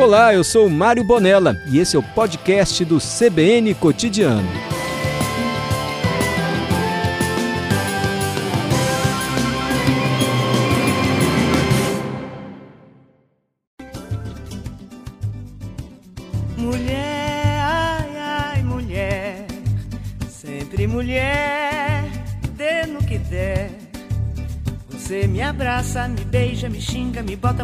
[0.00, 4.48] Olá, eu sou Mário Bonella e esse é o podcast do CBN Cotidiano.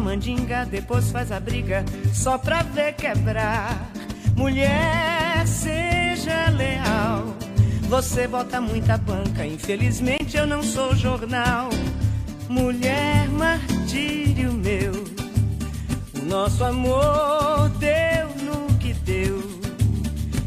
[0.07, 3.91] Mandinga, depois faz a briga só pra ver quebrar.
[4.37, 7.35] Mulher, seja leal.
[7.89, 11.69] Você bota muita banca, infelizmente eu não sou jornal.
[12.47, 14.93] Mulher, martírio meu.
[16.21, 19.59] O nosso amor deu no que deu.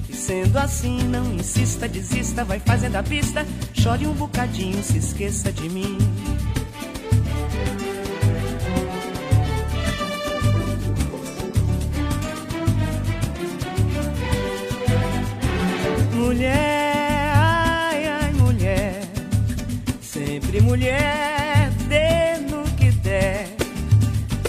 [0.08, 3.46] E sendo assim, não insista, desista, vai fazendo a pista.
[3.74, 5.98] Chore um bocadinho, se esqueça de mim.
[16.30, 19.02] Mulher, ai, ai, mulher,
[20.00, 23.48] sempre mulher, dê no que der.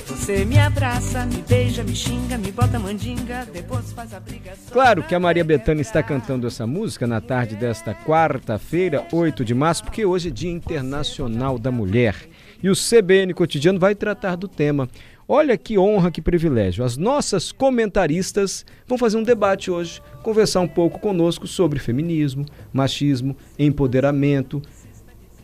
[0.06, 4.52] Você me abraça, me beija, me xinga, me bota mandinga, depois faz a briga.
[4.72, 9.56] Claro que a Maria Bethânia está cantando essa música na tarde desta quarta-feira, 8 de
[9.56, 12.16] março, porque hoje é Dia Internacional da Mulher.
[12.62, 14.88] E o CBN Cotidiano vai tratar do tema.
[15.28, 16.84] Olha que honra, que privilégio.
[16.84, 23.36] As nossas comentaristas vão fazer um debate hoje, conversar um pouco conosco sobre feminismo, machismo,
[23.58, 24.61] empoderamento.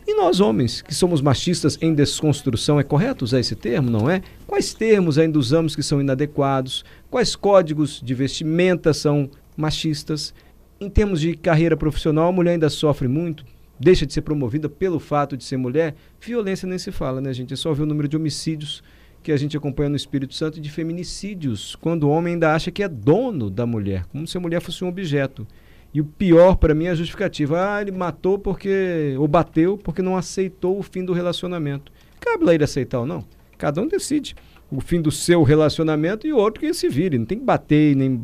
[0.06, 4.22] E nós, homens, que somos machistas em desconstrução, é correto usar esse termo, não é?
[4.46, 6.84] Quais termos ainda usamos que são inadequados?
[7.10, 10.32] Quais códigos de vestimenta são machistas?
[10.80, 13.44] Em termos de carreira profissional, a mulher ainda sofre muito,
[13.78, 15.94] deixa de ser promovida pelo fato de ser mulher.
[16.20, 17.52] Violência nem se fala, né, gente?
[17.52, 18.82] É só ver o número de homicídios
[19.22, 22.82] que a gente acompanha no Espírito Santo de feminicídios, quando o homem ainda acha que
[22.82, 25.46] é dono da mulher, como se a mulher fosse um objeto.
[25.92, 27.76] E o pior para mim é a justificativa.
[27.76, 29.14] Ah, ele matou porque.
[29.18, 31.90] ou bateu porque não aceitou o fim do relacionamento.
[32.20, 33.24] Cabe lá ele aceitar ou não.
[33.56, 34.36] Cada um decide
[34.70, 37.18] o fim do seu relacionamento e o outro que se vire.
[37.18, 38.22] Não tem que bater nem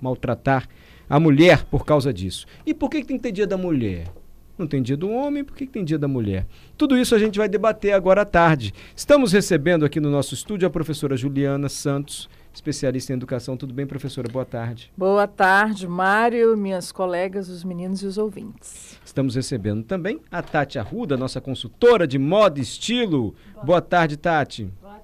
[0.00, 0.68] maltratar
[1.08, 2.46] a mulher por causa disso.
[2.66, 4.08] E por que, que tem que ter dia da mulher?
[4.56, 6.46] Não tem dia do homem, por que, tem dia da mulher?
[6.76, 8.72] Tudo isso a gente vai debater agora à tarde.
[8.94, 13.56] Estamos recebendo aqui no nosso estúdio a professora Juliana Santos, especialista em educação.
[13.56, 14.28] Tudo bem, professora?
[14.28, 14.92] Boa tarde.
[14.96, 18.96] Boa tarde, Mário, minhas colegas, os meninos e os ouvintes.
[19.04, 23.34] Estamos recebendo também a Tati Arruda, nossa consultora de moda e estilo.
[23.64, 24.70] Boa tarde, Tati.
[24.80, 25.03] Boa tarde, Mário.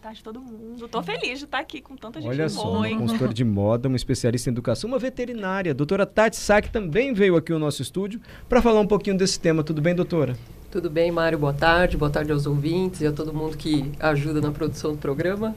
[0.00, 0.88] tarde, todo mundo.
[0.88, 2.98] Tô feliz de estar aqui com tanta gente Olha só, boa, uma hein?
[2.98, 5.74] consultora de moda, uma especialista em educação, uma veterinária.
[5.74, 9.62] Doutora Tati Sack também veio aqui ao nosso estúdio para falar um pouquinho desse tema.
[9.62, 10.36] Tudo bem, doutora?
[10.70, 11.38] Tudo bem, Mário?
[11.38, 11.96] Boa tarde.
[11.96, 15.54] Boa tarde aos ouvintes e a todo mundo que ajuda na produção do programa.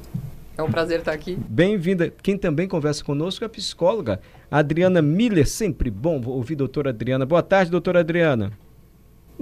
[0.58, 1.38] É um prazer estar aqui.
[1.48, 2.14] Bem-vinda.
[2.22, 4.20] Quem também conversa conosco é a psicóloga
[4.52, 5.48] Adriana Miller.
[5.48, 7.26] Sempre bom ouvir a doutora Adriana.
[7.26, 8.52] Boa tarde, doutora Adriana.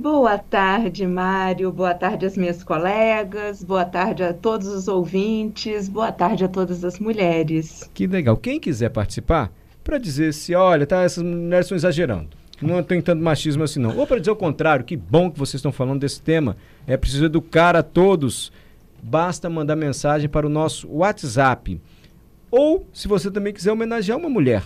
[0.02, 1.72] Boa tarde, Mário.
[1.72, 3.64] Boa tarde às minhas colegas.
[3.64, 5.88] Boa tarde a todos os ouvintes.
[5.88, 7.88] Boa tarde a todas as mulheres.
[7.94, 8.36] Que legal.
[8.36, 9.52] Quem quiser participar,
[9.84, 12.30] para dizer se, olha, tá, essas mulheres estão exagerando.
[12.60, 13.96] Não tem tanto machismo assim, não.
[13.96, 16.58] Ou para dizer o contrário, que bom que vocês estão falando desse tema.
[16.88, 18.52] É preciso educar a todos.
[19.04, 21.80] Basta mandar mensagem para o nosso WhatsApp.
[22.50, 24.64] Ou, se você também quiser homenagear uma mulher.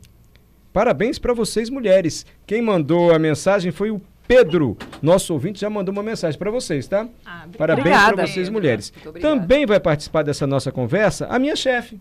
[0.77, 2.27] Parabéns para vocês, mulheres.
[2.47, 3.99] Quem mandou a mensagem foi o
[4.29, 4.77] Pedro.
[5.01, 7.09] Nosso ouvinte já mandou uma mensagem para vocês, tá?
[7.25, 7.47] Ah.
[7.57, 8.93] Parabéns para vocês, mulheres.
[9.19, 11.99] Também vai participar dessa nossa conversa a minha chefe.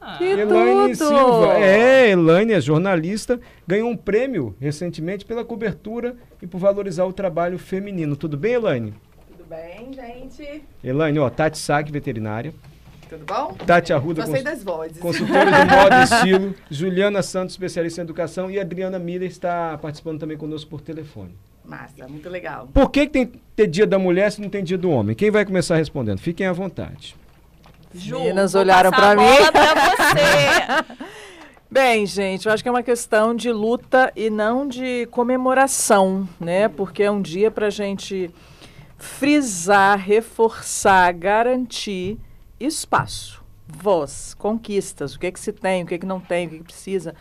[0.00, 1.06] Ah, Que Elaine tudo!
[1.06, 1.58] Silva.
[1.60, 3.38] É, Elaine é jornalista,
[3.68, 8.16] ganhou um prêmio recentemente pela cobertura e por valorizar o trabalho feminino.
[8.16, 8.94] Tudo bem, Elaine?
[9.28, 10.64] Tudo bem, gente?
[10.82, 12.52] Elaine, ó, Tati Sag, veterinária.
[13.12, 13.52] Tudo bom?
[13.66, 14.98] Tati Arruda, cons das vozes.
[14.98, 16.54] consultora de moda e estilo.
[16.70, 18.50] Juliana Santos, especialista em educação.
[18.50, 21.34] E Adriana Miller está participando também conosco por telefone.
[21.62, 22.68] Massa, muito legal.
[22.72, 25.14] Por que, que tem que ter dia da mulher se não tem dia do homem?
[25.14, 26.20] Quem vai começar respondendo?
[26.20, 27.14] Fiquem à vontade.
[27.94, 29.52] Ju, meninas olharam passar pra a mim.
[29.52, 29.74] pra
[30.86, 31.04] você.
[31.70, 36.66] Bem, gente, eu acho que é uma questão de luta e não de comemoração, né?
[36.68, 38.30] Porque é um dia para a gente
[38.96, 42.18] frisar, reforçar, garantir
[42.64, 46.46] espaço, voz, conquistas, o que é que se tem, o que é que não tem,
[46.46, 47.14] o que, é que precisa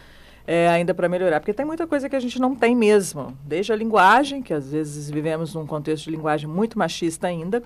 [0.46, 1.40] é, ainda para melhorar.
[1.40, 3.38] Porque tem muita coisa que a gente não tem mesmo.
[3.44, 7.64] Desde a linguagem, que às vezes vivemos num contexto de linguagem muito machista ainda,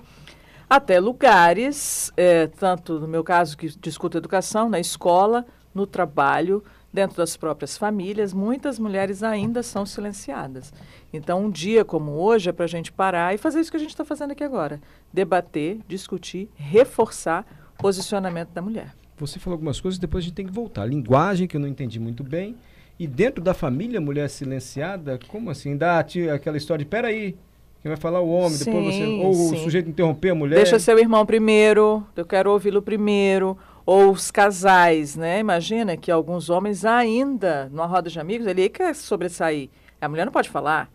[0.68, 6.62] até lugares, é, tanto no meu caso que discuto educação, na escola, no trabalho,
[6.92, 10.72] dentro das próprias famílias, muitas mulheres ainda são silenciadas.
[11.12, 13.80] Então, um dia como hoje é para a gente parar e fazer isso que a
[13.80, 14.80] gente está fazendo aqui agora:
[15.12, 17.44] debater, discutir, reforçar
[17.78, 18.94] posicionamento da mulher.
[19.18, 20.84] Você falou algumas coisas, depois a gente tem que voltar.
[20.84, 22.56] Linguagem que eu não entendi muito bem.
[22.98, 25.76] E dentro da família, mulher silenciada, como assim?
[25.76, 27.36] Dá aquela história de peraí,
[27.82, 29.04] quem vai falar o homem, sim, depois você.
[29.04, 29.54] Ou sim.
[29.54, 30.56] o sujeito interromper a mulher.
[30.56, 33.56] Deixa seu irmão primeiro, eu quero ouvi-lo primeiro
[33.86, 35.38] ou os casais, né?
[35.38, 39.70] Imagina que alguns homens ainda, numa roda de amigos, ele quer sobressair.
[40.00, 40.90] A mulher não pode falar.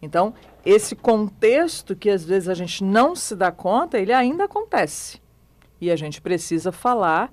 [0.00, 0.32] Então,
[0.64, 5.20] esse contexto que às vezes a gente não se dá conta, ele ainda acontece.
[5.80, 7.32] E a gente precisa falar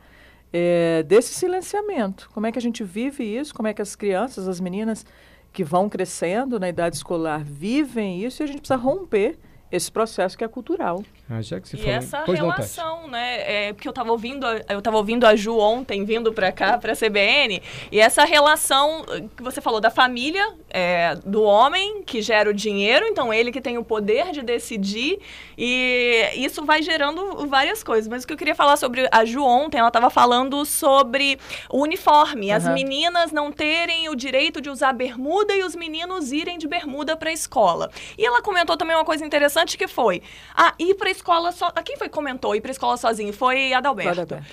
[0.52, 2.30] é, desse silenciamento.
[2.34, 3.54] Como é que a gente vive isso?
[3.54, 5.06] Como é que as crianças, as meninas
[5.52, 8.42] que vão crescendo na idade escolar vivem isso?
[8.42, 9.38] E a gente precisa romper
[9.72, 11.04] esse processo que é cultural.
[11.36, 11.96] Ah, já que você e falou...
[11.96, 13.68] essa pois relação, não, né?
[13.68, 16.94] É, porque eu estava ouvindo, eu tava ouvindo a Ju ontem vindo para cá, para
[16.94, 17.60] a CBN,
[17.92, 19.04] e essa relação
[19.36, 23.60] que você falou da família, é, do homem que gera o dinheiro, então ele que
[23.60, 25.20] tem o poder de decidir,
[25.58, 28.08] e isso vai gerando várias coisas.
[28.08, 31.82] Mas o que eu queria falar sobre a Ju ontem, ela estava falando sobre o
[31.82, 32.56] uniforme, uhum.
[32.56, 37.18] as meninas não terem o direito de usar bermuda e os meninos irem de bermuda
[37.18, 37.90] para a escola.
[38.18, 40.22] E ela comentou também uma coisa interessante que foi,
[40.56, 41.68] ah, ir para escola só.
[41.68, 41.84] So...
[41.84, 43.34] Quem foi que comentou ir pra escola sozinho?
[43.34, 44.22] Foi Adalberto.
[44.22, 44.46] Adalberto.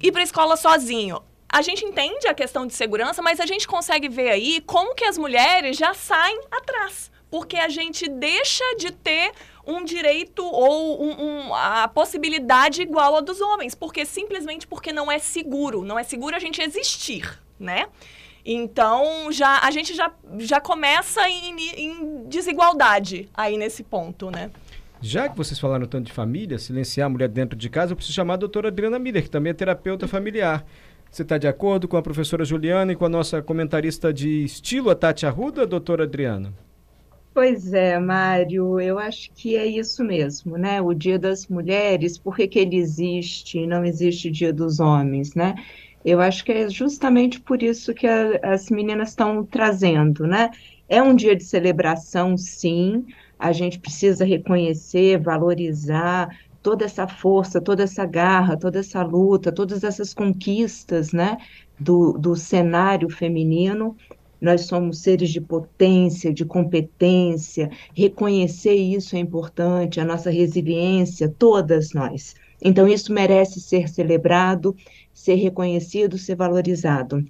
[0.00, 1.20] Ir pra escola sozinho.
[1.48, 5.04] A gente entende a questão de segurança, mas a gente consegue ver aí como que
[5.04, 7.12] as mulheres já saem atrás.
[7.30, 9.32] Porque a gente deixa de ter
[9.66, 13.74] um direito ou um, um, a possibilidade igual a dos homens.
[13.74, 15.82] Porque simplesmente porque não é seguro.
[15.82, 17.86] Não é seguro a gente existir, né?
[18.44, 24.50] Então, já, a gente já, já começa em, em desigualdade aí nesse ponto, né?
[25.06, 28.14] Já que vocês falaram tanto de família, silenciar a mulher dentro de casa, eu preciso
[28.14, 30.64] chamar a doutora Adriana Miller, que também é terapeuta familiar.
[31.10, 34.88] Você está de acordo com a professora Juliana e com a nossa comentarista de estilo,
[34.88, 36.54] a Tati Arruda, doutora Adriana?
[37.34, 40.80] Pois é, Mário, eu acho que é isso mesmo, né?
[40.80, 45.34] O Dia das Mulheres, por que, que ele existe e não existe Dia dos Homens,
[45.34, 45.54] né?
[46.02, 50.50] Eu acho que é justamente por isso que a, as meninas estão trazendo, né?
[50.88, 53.04] É um dia de celebração, sim,
[53.44, 59.84] a gente precisa reconhecer, valorizar toda essa força, toda essa garra, toda essa luta, todas
[59.84, 61.36] essas conquistas, né,
[61.78, 63.94] do, do cenário feminino.
[64.40, 71.92] Nós somos seres de potência, de competência, reconhecer isso é importante, a nossa resiliência, todas
[71.92, 72.34] nós.
[72.62, 74.74] Então, isso merece ser celebrado,
[75.12, 77.22] ser reconhecido, ser valorizado.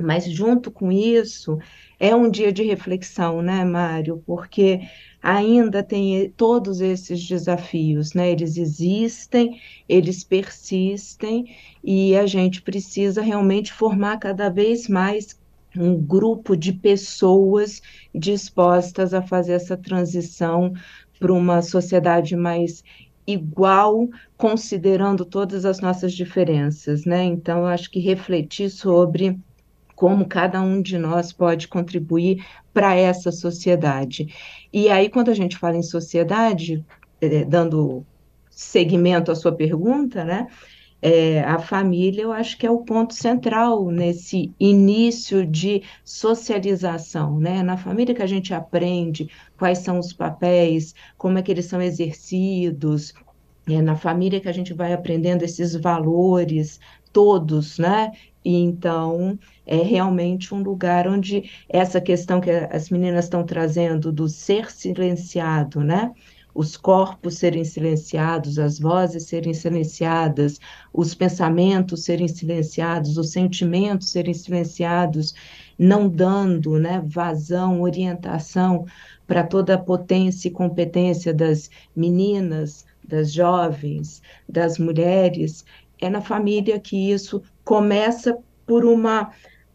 [0.00, 1.58] Mas, junto com isso,
[1.98, 4.22] é um dia de reflexão, né, Mário?
[4.24, 4.80] Porque
[5.20, 8.30] ainda tem todos esses desafios, né?
[8.30, 15.36] Eles existem, eles persistem e a gente precisa realmente formar cada vez mais
[15.76, 17.80] um grupo de pessoas
[18.14, 20.72] dispostas a fazer essa transição
[21.18, 22.82] para uma sociedade mais
[23.26, 27.24] igual, considerando todas as nossas diferenças, né?
[27.24, 29.38] Então, eu acho que refletir sobre
[29.98, 34.32] como cada um de nós pode contribuir para essa sociedade.
[34.72, 36.84] E aí, quando a gente fala em sociedade,
[37.20, 38.06] é, dando
[38.48, 40.46] segmento à sua pergunta, né?
[41.02, 47.60] É, a família, eu acho que é o ponto central nesse início de socialização, né?
[47.64, 49.28] Na família que a gente aprende
[49.58, 53.12] quais são os papéis, como é que eles são exercidos,
[53.68, 56.78] é na família que a gente vai aprendendo esses valores
[57.12, 58.12] todos, né?
[58.44, 64.70] Então é realmente um lugar onde essa questão que as meninas estão trazendo do ser
[64.70, 66.12] silenciado, né?
[66.54, 70.58] Os corpos serem silenciados, as vozes serem silenciadas,
[70.92, 75.34] os pensamentos serem silenciados, os sentimentos serem silenciados,
[75.78, 78.86] não dando né, vazão, orientação
[79.24, 85.64] para toda a potência e competência das meninas, das jovens, das mulheres,
[86.00, 88.36] é na família que isso começa
[88.66, 89.30] por uma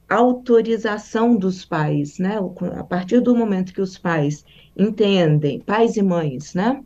[0.10, 2.38] autorização dos pais, né?
[2.78, 4.46] A partir do momento que os pais
[4.78, 6.84] entendem, pais e mães, né?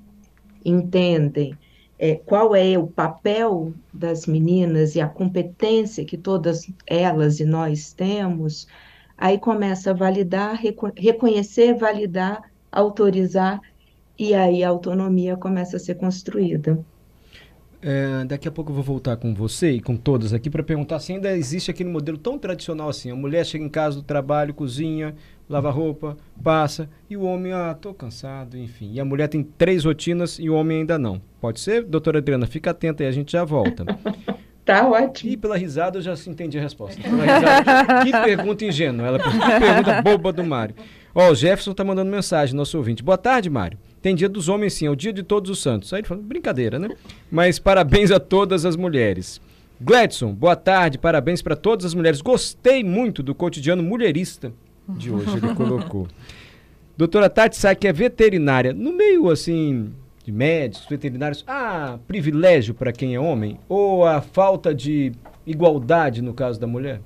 [0.63, 1.57] Entendem
[1.99, 7.91] é, qual é o papel das meninas e a competência que todas elas e nós
[7.93, 8.67] temos,
[9.17, 12.41] aí começa a validar, reco reconhecer, validar,
[12.71, 13.59] autorizar,
[14.17, 16.83] e aí a autonomia começa a ser construída.
[17.81, 20.99] É, daqui a pouco eu vou voltar com você e com todas aqui para perguntar
[20.99, 23.11] se ainda existe aquele modelo tão tradicional assim.
[23.11, 25.15] A mulher chega em casa do trabalho, cozinha,
[25.47, 28.91] lava roupa, passa, e o homem, ah, tô cansado, enfim.
[28.93, 31.21] E a mulher tem três rotinas e o homem ainda não.
[31.39, 32.47] Pode ser, doutora Adriana?
[32.47, 33.85] Fica atenta aí, a gente já volta.
[34.67, 35.31] Tá ótimo.
[35.31, 37.01] E pela risada eu já entendi a resposta.
[37.01, 39.07] Pela risada, que pergunta ingênua.
[39.07, 39.17] Ela
[39.61, 40.75] pergunta boba do Mário.
[41.15, 43.01] Ó, o Jefferson tá mandando mensagem, nosso ouvinte.
[43.01, 43.77] Boa tarde, Mário.
[44.01, 45.91] Tem dia dos homens sim, é o dia de todos os santos.
[45.93, 46.89] Aí ele fala, brincadeira, né?
[47.31, 49.41] Mas parabéns a todas as mulheres.
[49.79, 52.21] Gladson, boa tarde, parabéns para todas as mulheres.
[52.21, 54.51] Gostei muito do cotidiano mulherista
[54.87, 56.07] de hoje, ele colocou.
[56.97, 59.91] Doutora Tati Sai, que é veterinária, no meio assim
[60.23, 63.59] de médicos, veterinários, há privilégio para quem é homem?
[63.69, 65.13] Ou a falta de
[65.45, 66.99] igualdade no caso da mulher?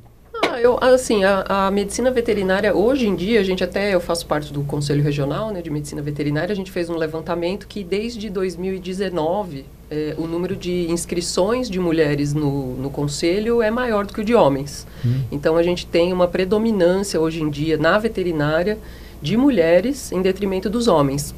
[0.61, 4.53] Eu, assim, a, a, medicina veterinária, hoje em dia, a gente até, eu faço parte
[4.53, 9.65] do Conselho Regional né, de Medicina Veterinária, a gente fez um levantamento que desde 2019
[9.89, 14.23] eh, o número de inscrições de mulheres no, no Conselho é maior do que o
[14.23, 14.85] de homens.
[15.03, 15.21] Hum.
[15.31, 18.77] Então a gente tem uma predominância hoje em dia na veterinária
[19.19, 21.33] de mulheres em detrimento dos homens.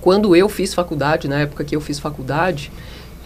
[0.00, 2.72] Quando eu fiz faculdade, na época que eu fiz faculdade,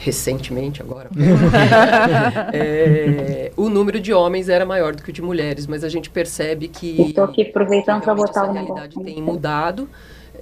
[0.02, 1.08] recentemente agora,
[2.52, 6.10] é, o número de homens era maior do que o de mulheres, mas a gente
[6.10, 9.88] percebe que estou aqui aproveitando para botar realidade tem mudado.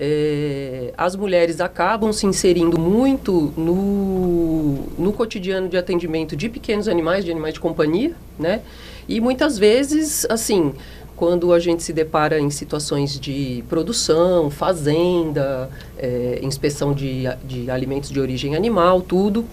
[0.02, 7.22] É, as mulheres acabam se inserindo muito no, no cotidiano de atendimento de pequenos animais,
[7.22, 8.62] de animais de companhia, né?
[9.06, 10.72] E muitas vezes, assim,
[11.20, 18.08] quando a gente se depara em situações de produção, fazenda, é, inspeção de, de alimentos
[18.08, 19.44] de origem animal, tudo,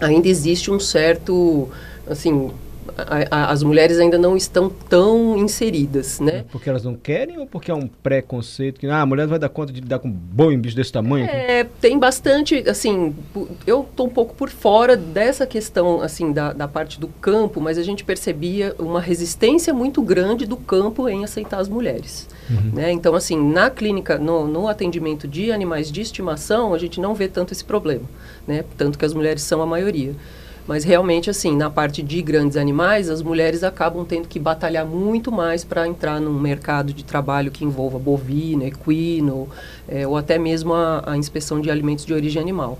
[0.00, 1.68] ainda existe um certo,
[2.06, 2.52] assim,
[2.96, 6.38] a, a, as mulheres ainda não estão tão inseridas, né?
[6.38, 9.30] É porque elas não querem ou porque é um preconceito que ah, a mulher não
[9.30, 11.26] vai dar conta de lidar com um boi, um bicho desse tamanho?
[11.26, 13.14] É, tem bastante, assim,
[13.66, 17.78] eu estou um pouco por fora dessa questão, assim, da, da parte do campo, mas
[17.78, 22.28] a gente percebia uma resistência muito grande do campo em aceitar as mulheres.
[22.50, 22.72] Uhum.
[22.74, 22.92] Né?
[22.92, 27.28] Então, assim, na clínica, no, no atendimento de animais de estimação, a gente não vê
[27.28, 28.04] tanto esse problema,
[28.46, 28.64] né?
[28.76, 30.14] Tanto que as mulheres são a maioria.
[30.66, 35.32] Mas realmente, assim, na parte de grandes animais, as mulheres acabam tendo que batalhar muito
[35.32, 39.48] mais para entrar num mercado de trabalho que envolva bovino, equino,
[39.88, 42.78] é, ou até mesmo a, a, inspeção de alimentos de origem animal.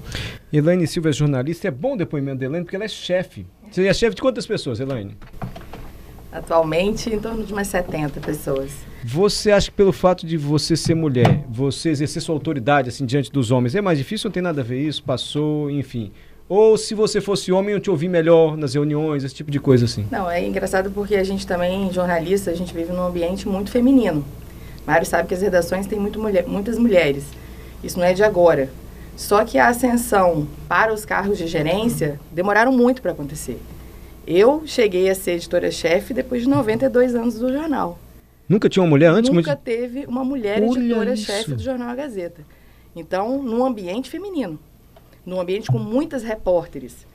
[0.52, 1.68] Elaine Silva é jornalista.
[1.68, 3.46] É bom o depoimento da Elaine, porque ela é chefe.
[3.70, 5.16] Você é chefe de quantas pessoas, Elaine?
[6.30, 8.70] Atualmente, em torno de umas 70 pessoas.
[9.04, 13.32] Você acha que pelo fato de você ser mulher, você exercer sua autoridade assim diante
[13.32, 14.28] dos homens, é mais difícil?
[14.28, 15.02] Não tem nada a ver isso?
[15.02, 16.12] Passou, enfim.
[16.54, 19.87] Ou se você fosse homem, eu te ouvi melhor nas reuniões, esse tipo de coisa
[19.87, 20.06] assim?
[20.11, 24.23] Não, é engraçado porque a gente também, jornalista, a gente vive num ambiente muito feminino.
[24.87, 27.25] Mário sabe que as redações têm muito mulher, muitas mulheres.
[27.82, 28.68] Isso não é de agora.
[29.16, 33.59] Só que a ascensão para os cargos de gerência demoraram muito para acontecer.
[34.26, 37.99] Eu cheguei a ser editora-chefe depois de 92 anos do jornal.
[38.47, 39.30] Nunca tinha uma mulher antes?
[39.30, 42.42] Nunca teve uma mulher editora-chefe do jornal A Gazeta.
[42.94, 44.59] Então, num ambiente feminino
[45.25, 47.07] num ambiente com muitas repórteres.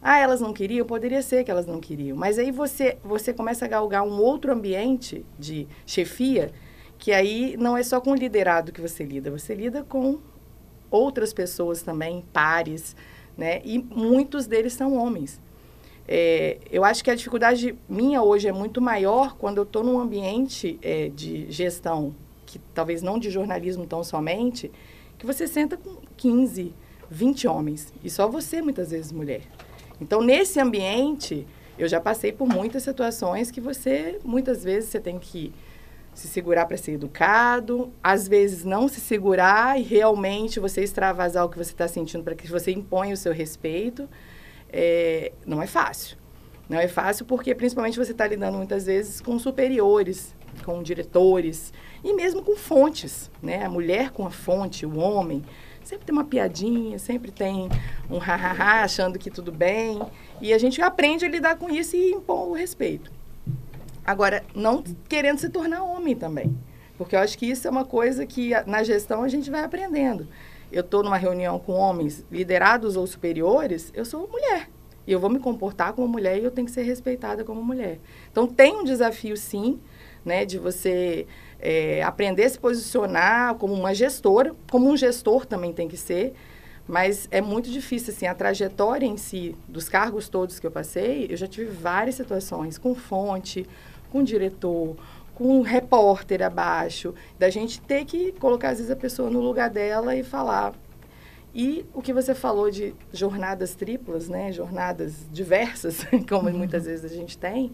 [0.00, 0.86] Ah, elas não queriam?
[0.86, 2.16] Poderia ser que elas não queriam.
[2.16, 6.52] Mas aí você, você começa a galgar um outro ambiente de chefia,
[6.98, 10.18] que aí não é só com o liderado que você lida, você lida com
[10.90, 12.94] outras pessoas também, pares,
[13.36, 13.62] né?
[13.64, 15.40] E muitos deles são homens.
[16.06, 19.98] É, eu acho que a dificuldade minha hoje é muito maior quando eu estou num
[19.98, 24.70] ambiente é, de gestão, que talvez não de jornalismo tão somente,
[25.18, 26.74] que você senta com 15,
[27.14, 29.42] 20 homens e só você muitas vezes mulher.
[30.00, 31.46] Então, nesse ambiente,
[31.78, 35.52] eu já passei por muitas situações que você, muitas vezes, você tem que
[36.12, 41.48] se segurar para ser educado, às vezes não se segurar e realmente você extravasar o
[41.48, 44.08] que você está sentindo para que você imponha o seu respeito.
[44.72, 46.16] É, não é fácil.
[46.68, 52.12] Não é fácil porque, principalmente, você está lidando muitas vezes com superiores, com diretores e
[52.12, 53.64] mesmo com fontes, né?
[53.64, 55.44] A mulher com a fonte, o homem
[55.84, 57.68] sempre tem uma piadinha, sempre tem
[58.10, 60.00] um ha-ha-ha achando que tudo bem.
[60.40, 63.12] E a gente aprende a lidar com isso e impor o respeito.
[64.04, 66.56] Agora, não querendo se tornar homem também.
[66.96, 70.28] Porque eu acho que isso é uma coisa que na gestão a gente vai aprendendo.
[70.70, 74.68] Eu estou numa reunião com homens liderados ou superiores, eu sou mulher.
[75.06, 77.98] E eu vou me comportar como mulher e eu tenho que ser respeitada como mulher.
[78.30, 79.78] Então, tem um desafio, sim,
[80.24, 81.26] né, de você
[81.64, 86.34] é, aprender a se posicionar como uma gestora, como um gestor também tem que ser,
[86.86, 91.26] mas é muito difícil, assim, a trajetória em si, dos cargos todos que eu passei,
[91.30, 93.66] eu já tive várias situações com fonte,
[94.12, 94.94] com diretor,
[95.34, 99.70] com um repórter abaixo, da gente ter que colocar, às vezes, a pessoa no lugar
[99.70, 100.74] dela e falar.
[101.54, 106.58] E o que você falou de jornadas triplas, né, jornadas diversas, como uhum.
[106.58, 107.72] muitas vezes a gente tem,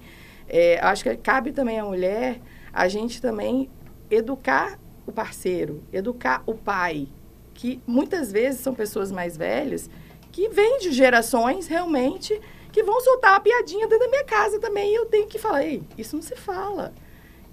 [0.48, 2.40] é, acho que cabe também à mulher
[2.72, 3.68] a gente também
[4.10, 7.08] educar o parceiro, educar o pai,
[7.54, 9.88] que muitas vezes são pessoas mais velhas
[10.32, 12.40] que vêm de gerações realmente
[12.72, 15.64] que vão soltar a piadinha dentro da minha casa também e eu tenho que falar,
[15.64, 16.92] ei, isso não se fala.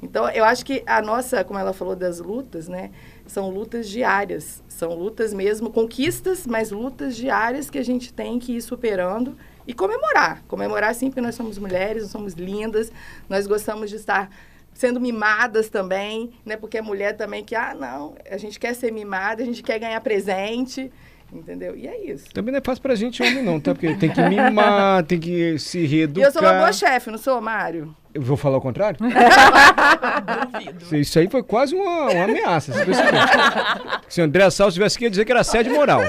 [0.01, 2.91] Então, eu acho que a nossa, como ela falou das lutas, né?
[3.25, 4.63] São lutas diárias.
[4.67, 9.35] São lutas mesmo, conquistas, mas lutas diárias que a gente tem que ir superando
[9.65, 10.43] e comemorar.
[10.47, 12.91] Comemorar, sim, porque nós somos mulheres, nós somos lindas,
[13.27, 14.29] nós gostamos de estar
[14.77, 16.55] sendo mimadas também, né?
[16.55, 19.79] Porque é mulher também que, ah, não, a gente quer ser mimada, a gente quer
[19.79, 20.91] ganhar presente.
[21.33, 21.75] Entendeu?
[21.75, 22.29] E é isso.
[22.31, 23.73] Também não é fácil pra gente homem, não, tá?
[23.73, 26.23] Porque tem que mimar, tem que se reeducar.
[26.23, 27.93] E eu sou uma boa chefe, não sou, Mário?
[28.13, 28.97] Eu vou falar o contrário?
[30.79, 30.95] Duvido.
[30.95, 32.71] Isso aí foi quase uma, uma ameaça.
[34.07, 35.99] Se o André Salles tivesse que ia dizer que era sede moral.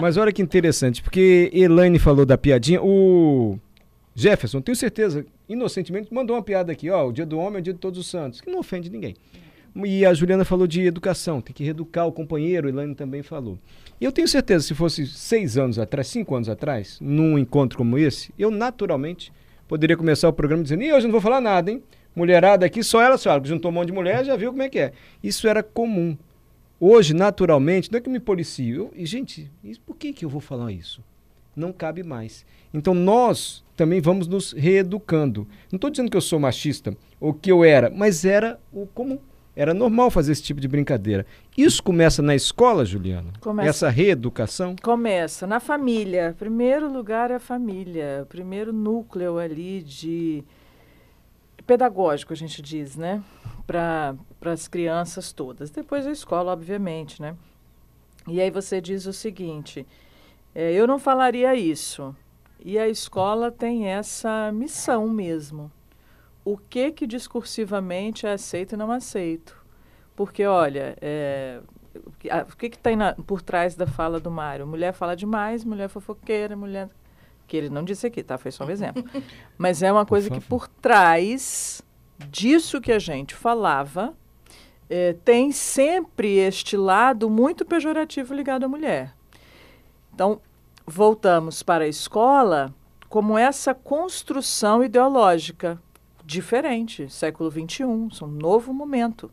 [0.00, 2.80] Mas olha que interessante, porque Elaine falou da piadinha.
[2.80, 3.58] O
[4.14, 6.90] Jefferson, tenho certeza, inocentemente, mandou uma piada aqui.
[6.90, 8.90] Ó, o dia do homem é o dia de todos os santos, que não ofende
[8.90, 9.14] ninguém.
[9.74, 13.58] E a Juliana falou de educação, tem que reeducar o companheiro, Elaine também falou.
[13.98, 17.96] E eu tenho certeza, se fosse seis anos atrás, cinco anos atrás, num encontro como
[17.96, 19.32] esse, eu naturalmente
[19.66, 21.82] poderia começar o programa dizendo, e hoje não vou falar nada, hein?
[22.14, 24.78] Mulherada aqui, só ela só, juntou um monte de mulher, já viu como é que
[24.78, 24.92] é.
[25.22, 26.14] Isso era comum.
[26.78, 28.74] Hoje, naturalmente, não é que me policio.
[28.74, 29.50] Eu, e, gente,
[29.86, 31.02] por que, que eu vou falar isso?
[31.56, 32.44] Não cabe mais.
[32.74, 35.44] Então, nós também vamos nos reeducando.
[35.70, 39.18] Não estou dizendo que eu sou machista, ou que eu era, mas era o comum.
[39.56, 41.26] Era normal fazer esse tipo de brincadeira.
[41.58, 43.32] Isso começa na escola, Juliana?
[43.40, 44.76] Começa, Essa reeducação?
[44.80, 46.32] Começa na família.
[46.38, 48.24] Primeiro lugar é a família.
[48.28, 50.44] Primeiro núcleo ali de
[51.66, 53.20] pedagógico, a gente diz, né?
[53.66, 55.70] Para as crianças todas.
[55.70, 57.34] Depois a escola, obviamente, né?
[58.28, 59.84] E aí você diz o seguinte:
[60.54, 62.14] é, eu não falaria isso.
[62.64, 65.70] E a escola tem essa missão mesmo
[66.44, 69.56] o que que discursivamente é aceito e não aceito.
[70.14, 71.60] Porque, olha, é,
[72.48, 72.90] o que está
[73.26, 74.66] por trás da fala do Mário?
[74.66, 76.88] Mulher fala demais, mulher fofoqueira, mulher...
[77.46, 78.38] Que ele não disse aqui, tá?
[78.38, 79.04] Foi só um exemplo.
[79.58, 81.82] Mas é uma coisa por que por trás
[82.30, 84.14] disso que a gente falava,
[84.88, 89.14] é, tem sempre este lado muito pejorativo ligado à mulher.
[90.14, 90.40] Então,
[90.86, 92.74] voltamos para a escola
[93.08, 95.80] como essa construção ideológica
[96.24, 99.30] diferente, século XXI, é um novo momento.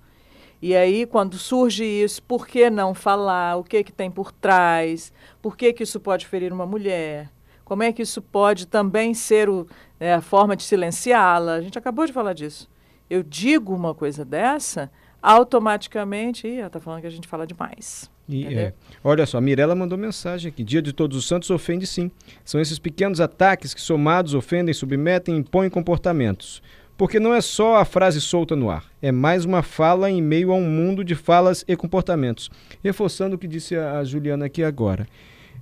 [0.62, 3.56] E aí, quando surge isso, por que não falar?
[3.56, 5.14] O que, que tem por trás?
[5.42, 7.32] Por que, que isso pode ferir uma mulher?
[7.64, 9.66] Como é que isso pode também ser o,
[10.00, 11.54] é, a forma de silenciá-la?
[11.54, 12.70] A gente acabou de falar disso.
[13.10, 18.12] Eu digo uma coisa dessa, automaticamente, ih, ela está falando que a gente fala demais.
[18.30, 20.64] E, é, olha só, a Mirella mandou mensagem aqui.
[20.64, 22.12] Dia de Todos os Santos ofende sim.
[22.46, 26.62] São esses pequenos ataques que somados ofendem, submetem e impõem comportamentos.
[26.96, 30.52] Porque não é só a frase solta no ar, é mais uma fala em meio
[30.52, 32.52] a um mundo de falas e comportamentos.
[32.84, 35.08] Reforçando o que disse a Juliana aqui agora.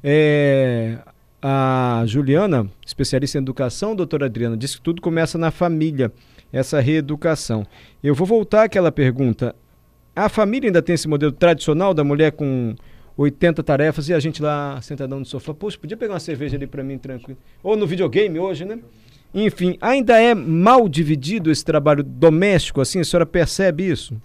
[0.03, 0.97] É,
[1.39, 6.11] a Juliana, especialista em educação, doutora Adriana, disse que tudo começa na família,
[6.51, 7.65] essa reeducação.
[8.03, 9.55] Eu vou voltar àquela pergunta.
[10.17, 12.73] A família ainda tem esse modelo tradicional da mulher com
[13.15, 15.53] 80 tarefas e a gente lá sentadão no sofá.
[15.53, 17.37] Poxa, podia pegar uma cerveja ali para mim tranquilo.
[17.61, 18.79] Ou no videogame hoje, né?
[19.31, 22.99] Enfim, ainda é mal dividido esse trabalho doméstico, assim?
[22.99, 24.19] A senhora percebe isso?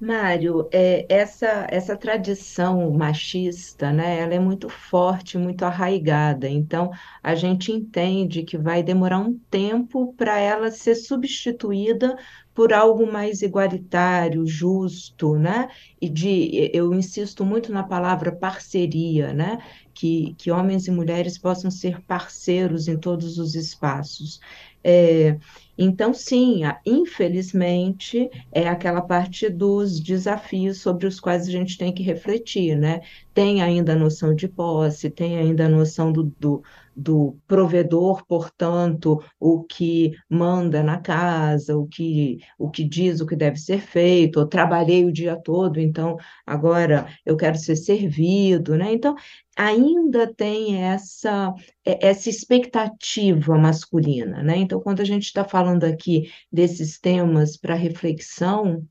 [0.00, 6.48] Mário, é, essa, essa tradição machista, né, ela é muito forte, muito arraigada.
[6.48, 12.16] Então, a gente entende que vai demorar um tempo para ela ser substituída
[12.58, 15.68] por algo mais igualitário, justo, né?
[16.00, 19.58] E de, eu insisto muito na palavra parceria, né?
[19.94, 24.40] Que, que homens e mulheres possam ser parceiros em todos os espaços.
[24.82, 25.38] É,
[25.76, 32.02] então, sim, infelizmente, é aquela parte dos desafios sobre os quais a gente tem que
[32.02, 33.02] refletir, né?
[33.32, 36.62] Tem ainda a noção de posse, tem ainda a noção do, do,
[36.98, 43.36] do provedor, portanto, o que manda na casa, o que, o que diz o que
[43.36, 48.92] deve ser feito, eu trabalhei o dia todo, então agora eu quero ser servido, né?
[48.92, 49.14] Então,
[49.56, 54.56] ainda tem essa, é, essa expectativa masculina, né?
[54.56, 58.84] Então, quando a gente está falando aqui desses temas para reflexão,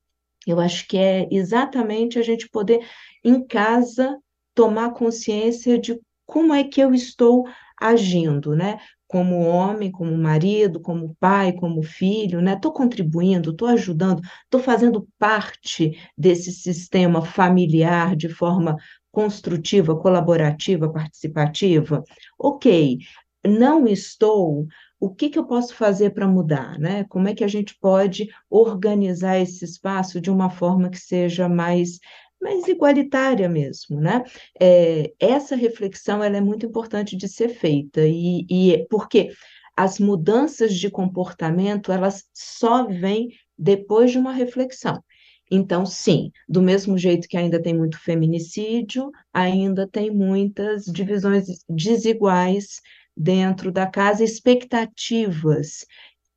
[0.46, 2.80] eu acho que é exatamente a gente poder,
[3.22, 4.18] em casa,
[4.56, 7.46] tomar consciência de como é que eu estou
[7.80, 8.80] agindo, né?
[9.08, 12.54] Como homem, como marido, como pai, como filho, né?
[12.54, 18.76] Estou contribuindo, estou ajudando, estou fazendo parte desse sistema familiar de forma
[19.12, 22.04] construtiva, colaborativa, participativa?
[22.38, 23.00] Ok,
[23.46, 24.68] não estou,
[25.00, 26.78] o que, que eu posso fazer para mudar?
[26.80, 27.04] Né?
[27.06, 32.00] Como é que a gente pode organizar esse espaço de uma forma que seja mais
[32.42, 34.24] mais igualitária mesmo, né?
[34.60, 39.32] É, essa reflexão ela é muito importante de ser feita e, e porque
[39.76, 45.02] as mudanças de comportamento elas só vêm depois de uma reflexão.
[45.50, 52.82] Então, sim, do mesmo jeito que ainda tem muito feminicídio, ainda tem muitas divisões desiguais
[53.16, 55.86] dentro da casa, expectativas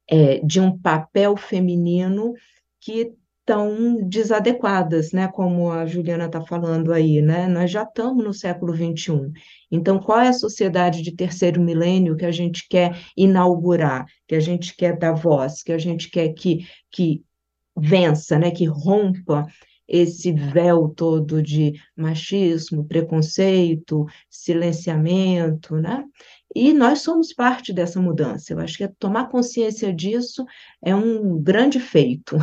[0.08, 2.34] é, de um papel feminino
[2.80, 3.12] que
[3.50, 5.26] estão desadequadas, né?
[5.26, 7.48] Como a Juliana está falando aí, né?
[7.48, 9.32] Nós já estamos no século XXI.
[9.70, 14.40] Então, qual é a sociedade de terceiro milênio que a gente quer inaugurar, que a
[14.40, 17.24] gente quer dar voz, que a gente quer que, que
[17.76, 19.46] vença, né, que rompa
[19.88, 26.04] esse véu todo de machismo, preconceito, silenciamento, né?
[26.54, 28.52] E nós somos parte dessa mudança.
[28.52, 30.44] Eu acho que tomar consciência disso
[30.80, 32.36] é um grande feito.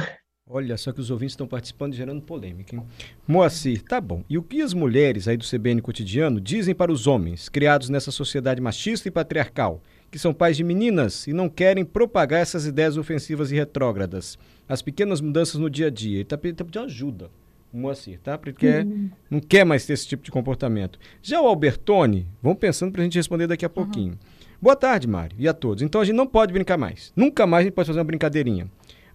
[0.50, 2.84] Olha só que os ouvintes estão participando e gerando polêmica, hein?
[3.28, 4.24] Moacir, tá bom.
[4.30, 8.12] E o que as mulheres aí do CBN Cotidiano dizem para os homens, criados nessa
[8.12, 12.96] sociedade machista e patriarcal, que são pais de meninas e não querem propagar essas ideias
[12.96, 14.38] ofensivas e retrógradas?
[14.68, 16.16] as pequenas mudanças no dia a dia.
[16.16, 17.30] Ele está pedindo ajuda,
[17.72, 18.38] Moacir, tá?
[18.38, 19.10] Porque uhum.
[19.30, 20.98] não quer mais ter esse tipo de comportamento.
[21.22, 24.14] Já o Albertone, vamos pensando para a gente responder daqui a pouquinho.
[24.14, 24.48] Uhum.
[24.60, 25.84] Boa tarde, Mário, e a todos.
[25.84, 27.14] Então a gente não pode brincar mais.
[27.16, 28.68] Nunca mais a gente pode fazer uma brincadeirinha.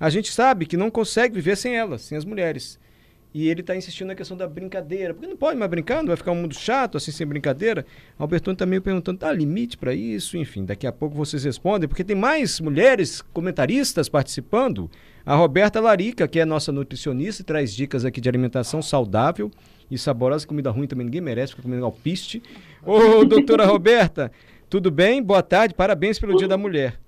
[0.03, 2.77] A gente sabe que não consegue viver sem elas, sem as mulheres.
[3.33, 5.15] E ele está insistindo na questão da brincadeira.
[5.15, 7.87] Porque não pode mais brincar, não vai ficar um mundo chato, assim, sem brincadeira.
[8.19, 10.37] Albertone está meio perguntando, tá limite para isso?
[10.37, 14.91] Enfim, daqui a pouco vocês respondem, porque tem mais mulheres comentaristas participando.
[15.25, 19.53] A Roberta Larica, que é nossa nutricionista, traz dicas aqui de alimentação saudável
[19.89, 20.45] e saborosa.
[20.49, 22.43] Comida ruim também ninguém merece, fica comendo alpiste.
[22.85, 24.33] Ô, doutora Roberta,
[24.69, 25.23] tudo bem?
[25.23, 26.99] Boa tarde, parabéns pelo Dia da Mulher.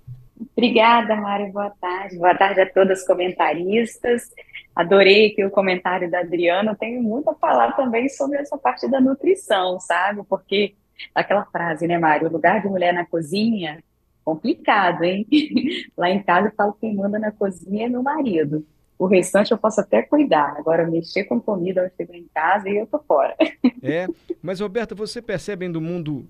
[0.52, 2.18] Obrigada, Mário, boa tarde.
[2.18, 4.30] Boa tarde a todas as comentaristas.
[4.74, 6.74] Adorei que o comentário da Adriana.
[6.74, 10.22] Tenho muito a falar também sobre essa parte da nutrição, sabe?
[10.28, 10.74] Porque
[11.14, 12.28] aquela frase, né, Mário?
[12.28, 13.82] O lugar de mulher na cozinha
[14.24, 15.26] complicado, hein?
[15.96, 18.66] Lá em casa eu falo que quem manda na cozinha é meu marido.
[18.98, 20.54] O restante eu posso até cuidar.
[20.56, 23.36] Agora, mexer com comida, eu chego em casa e eu tô fora.
[23.86, 24.06] É,
[24.42, 26.26] mas Roberta, você percebe do mundo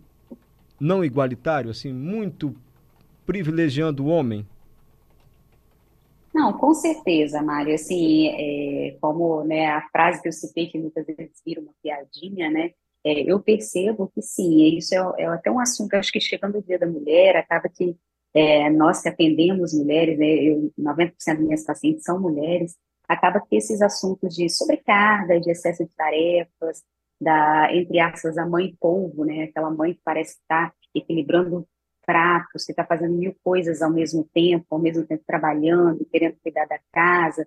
[0.80, 2.52] não igualitário, assim, muito
[3.26, 4.46] privilegiando o homem?
[6.32, 7.74] Não, com certeza, Mário.
[7.74, 12.50] Assim, é, como né, a frase que eu citei, que muitas vezes vira uma piadinha,
[12.50, 12.72] né?
[13.04, 16.62] é, eu percebo que sim, isso é, é, até um assunto, acho que chegando o
[16.62, 17.96] Dia da Mulher, acaba que
[18.32, 23.56] é, nós que atendemos mulheres, né, eu, 90% das minhas pacientes são mulheres, acaba que
[23.56, 26.82] esses assuntos de sobrecarga, de excesso de tarefas,
[27.20, 31.68] da, entre aspas, a mãe polvo, né, aquela mãe que parece estar tá equilibrando
[32.04, 36.66] pratos, que está fazendo mil coisas ao mesmo tempo, ao mesmo tempo trabalhando, querendo cuidar
[36.66, 37.46] da casa,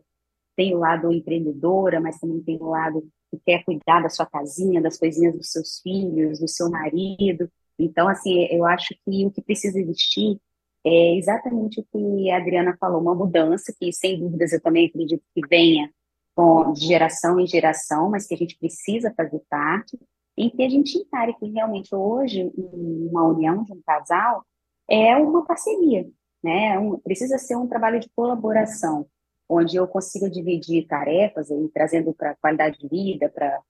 [0.55, 4.81] tem o lado empreendedora, mas também tem o lado que quer cuidar da sua casinha,
[4.81, 7.49] das coisinhas dos seus filhos, do seu marido.
[7.77, 10.39] Então, assim, eu acho que o que precisa existir
[10.85, 15.23] é exatamente o que a Adriana falou, uma mudança que, sem dúvidas, eu também acredito
[15.33, 15.91] que venha
[16.73, 19.97] de geração em geração, mas que a gente precisa fazer parte,
[20.37, 24.45] em que a gente encare que realmente hoje uma união de um casal
[24.89, 26.07] é uma parceria,
[26.43, 26.77] né?
[26.79, 29.07] Um, precisa ser um trabalho de colaboração
[29.49, 33.61] onde eu consiga dividir tarefas trazendo para qualidade de vida, para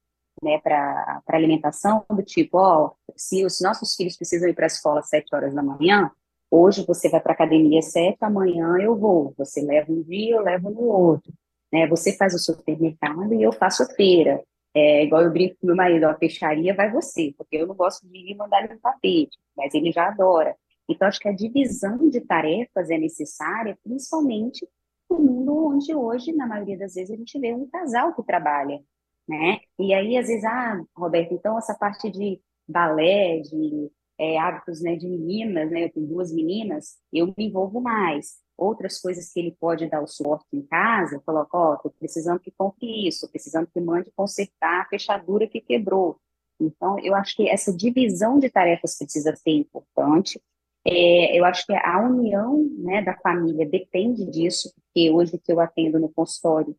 [0.41, 4.99] né, para alimentação, do tipo, ó, se os nossos filhos precisam ir para a escola
[4.99, 6.11] às sete horas da manhã,
[6.51, 10.35] hoje você vai para a academia às sete, amanhã eu vou, você leva um dia,
[10.35, 11.33] eu levo no outro,
[11.71, 14.43] né, você faz o supermercado e eu faço a feira,
[14.77, 18.07] é, igual eu brinco com meu marido, a peixaria vai você, porque eu não gosto
[18.07, 20.55] de ir mandar no tapete, mas ele já adora.
[20.87, 24.67] Então, acho que a divisão de tarefas é necessária, principalmente
[25.09, 28.79] um mundo onde hoje, na maioria das vezes, a gente vê um casal que trabalha,
[29.27, 29.59] né?
[29.79, 34.95] E aí, às vezes, ah, Roberto, então essa parte de balé, de é, hábitos né,
[34.95, 35.85] de meninas, né?
[35.85, 38.37] Eu tenho duas meninas, eu me envolvo mais.
[38.57, 42.39] Outras coisas que ele pode dar o suporte em casa, coloca, ó, oh, tô precisando
[42.39, 46.19] que compre isso, precisando que mande consertar a fechadura que quebrou.
[46.59, 50.41] Então, eu acho que essa divisão de tarefas precisa ser importante.
[50.85, 55.59] É, eu acho que a união né, da família depende disso, porque hoje que eu
[55.59, 56.75] atendo no consultório,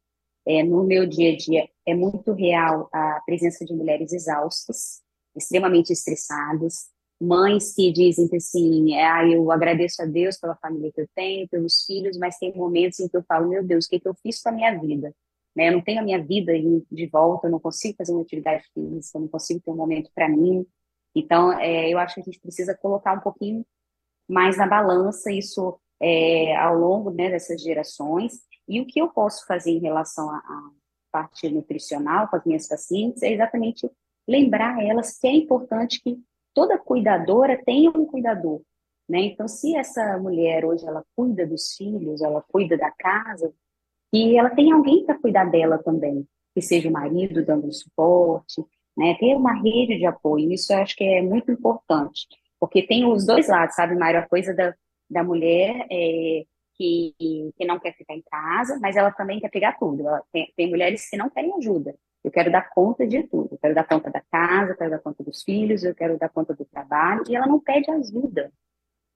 [0.46, 5.02] é, no meu dia a dia, é muito real a presença de mulheres exaustas,
[5.36, 6.88] extremamente estressadas,
[7.20, 11.08] mães que dizem que assim, é, ah, eu agradeço a Deus pela família que eu
[11.14, 14.08] tenho, pelos filhos, mas tem momentos em que eu falo, meu Deus, o que, que
[14.08, 15.12] eu fiz com a minha vida?
[15.58, 15.68] né?
[15.68, 16.52] Eu não tenho a minha vida
[16.90, 20.08] de volta, eu não consigo fazer uma atividade física, eu não consigo ter um momento
[20.14, 20.64] para mim.
[21.12, 23.66] Então, é, eu acho que a gente precisa colocar um pouquinho
[24.28, 28.34] mais na balança isso é, ao longo né, dessas gerações.
[28.68, 30.70] E o que eu posso fazer em relação à
[31.10, 33.90] parte nutricional com as minhas pacientes é exatamente
[34.28, 36.20] lembrar elas que é importante que
[36.58, 38.60] toda cuidadora tenha um cuidador.
[39.08, 39.20] Né?
[39.20, 43.54] Então, se essa mulher hoje ela cuida dos filhos, ela cuida da casa,
[44.12, 48.60] e ela tem alguém para cuidar dela também, que seja o marido dando suporte,
[48.96, 49.14] né?
[49.20, 52.26] Ter uma rede de apoio, isso eu acho que é muito importante,
[52.58, 54.18] porque tem os dois lados, sabe, Mário?
[54.18, 54.74] A coisa da,
[55.08, 56.44] da mulher é,
[56.74, 57.14] que,
[57.56, 60.02] que não quer ficar em casa, mas ela também quer pegar tudo.
[60.32, 61.94] Tem, tem, mulheres que não querem ajuda.
[62.28, 63.48] Eu quero dar conta de tudo.
[63.52, 66.28] Eu quero dar conta da casa, eu quero dar conta dos filhos, eu quero dar
[66.28, 68.52] conta do trabalho, e ela não pede ajuda.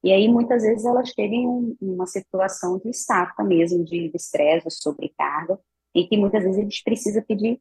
[0.02, 5.60] E aí, muitas vezes, elas chegam em uma situação de estafa mesmo, de estresse, sobrecarga,
[5.94, 7.60] em que muitas vezes a gente precisa pedir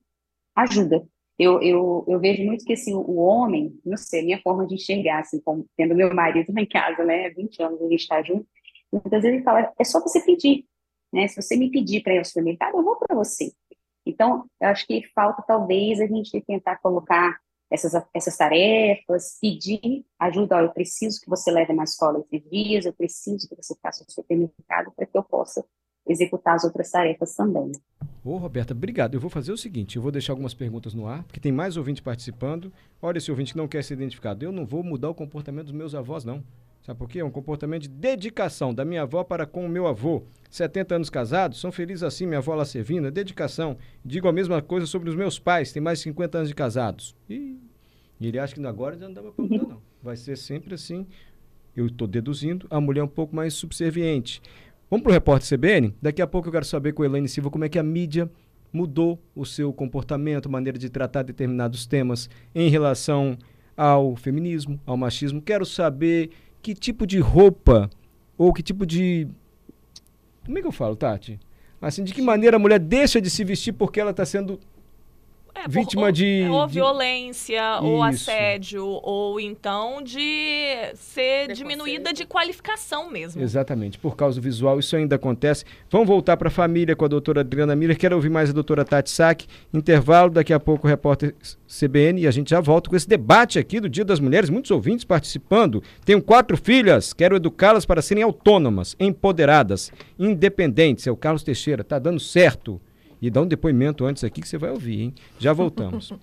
[0.56, 1.06] ajuda.
[1.38, 5.20] Eu, eu, eu vejo muito que assim, o homem, não sei, minha forma de enxergar,
[5.20, 8.48] assim, como, tendo meu marido em casa, né, 20 anos, a gente está junto,
[8.92, 10.66] muitas vezes ele fala, é só você pedir,
[11.12, 13.52] né, se você me pedir para ir ao supermercado, eu vou para você.
[14.12, 17.38] Então, eu acho que falta talvez a gente tentar colocar
[17.72, 22.86] essas, essas tarefas, pedir ajuda, ó, eu preciso que você leve na escola esses dias,
[22.86, 25.64] eu preciso que você faça o supermercado para que eu possa
[26.08, 27.72] executar as outras tarefas também.
[28.24, 29.14] Ô, Roberta, obrigado.
[29.14, 31.78] Eu vou fazer o seguinte, eu vou deixar algumas perguntas no ar, porque tem mais
[31.78, 32.74] ouvinte participando.
[33.02, 35.76] Olha, esse ouvinte que não quer ser identificado, eu não vou mudar o comportamento dos
[35.76, 36.44] meus avós, não.
[36.82, 37.20] Sabe por quê?
[37.20, 40.24] É um comportamento de dedicação da minha avó para com o meu avô.
[40.50, 43.78] 70 anos casados, são felizes assim, minha avó lá servindo, é dedicação.
[44.04, 47.16] Digo a mesma coisa sobre os meus pais, têm mais de 50 anos de casados.
[47.30, 47.58] E,
[48.20, 49.82] ele acha que agora já não dá para perguntar, não.
[50.04, 51.08] Vai ser sempre assim.
[51.76, 54.42] Eu estou deduzindo, a mulher é um pouco mais subserviente.
[54.90, 55.96] Vamos para o repórter CBN?
[56.02, 58.30] Daqui a pouco eu quero saber com a Elaine Silva como é que a mídia
[58.74, 63.38] mudou o seu comportamento, maneira de tratar determinados temas em relação
[63.78, 65.42] ao feminismo, ao machismo.
[65.42, 67.90] Quero saber que tipo de roupa
[68.38, 69.28] ou que tipo de.
[70.46, 71.40] Como é que eu falo, Tati?
[71.82, 74.60] Assim, de que maneira a mulher deixa de se vestir porque ela está sendo
[75.54, 76.48] é, vítima ou, de.
[76.50, 76.74] Ou de...
[76.74, 77.86] violência, Isso.
[77.86, 83.42] ou assédio, ou então de ser diminuída de qualificação mesmo.
[83.42, 85.66] Exatamente, por causa do visual, isso ainda acontece.
[85.90, 87.98] Vamos voltar para a família com a doutora Adriana Miller.
[87.98, 89.46] Quero ouvir mais a doutora Tati Sack.
[89.74, 91.36] Intervalo, daqui a pouco o repórter
[91.68, 94.50] CBN e a gente já volta com esse debate aqui do Dia das Mulheres.
[94.50, 95.84] Muitos ouvintes participando.
[96.06, 101.08] Tenho quatro filhas, quero educá-las para serem autônomas, empoderadas, independentes.
[101.08, 102.82] É o Carlos Teixeira, tá dando certo
[103.22, 105.14] e dá um depoimento antes aqui que você vai ouvir, hein?
[105.38, 106.12] Já voltamos.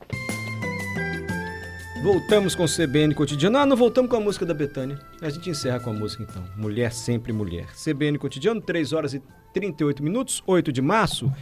[2.02, 3.58] voltamos com o CBN Cotidiano.
[3.58, 4.98] Ah, não voltamos com a música da Betânia.
[5.20, 6.44] A gente encerra com a música então.
[6.56, 7.66] Mulher sempre mulher.
[7.74, 11.32] CBN Cotidiano, 3 horas e 38 minutos, 8 de março.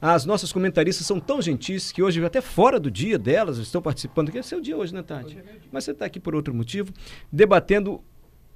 [0.00, 4.30] As nossas comentaristas são tão gentis que hoje, até fora do dia delas, estão participando.
[4.30, 5.38] Que é seu dia hoje, né, Tati?
[5.72, 6.92] Mas você está aqui por outro motivo,
[7.32, 8.02] debatendo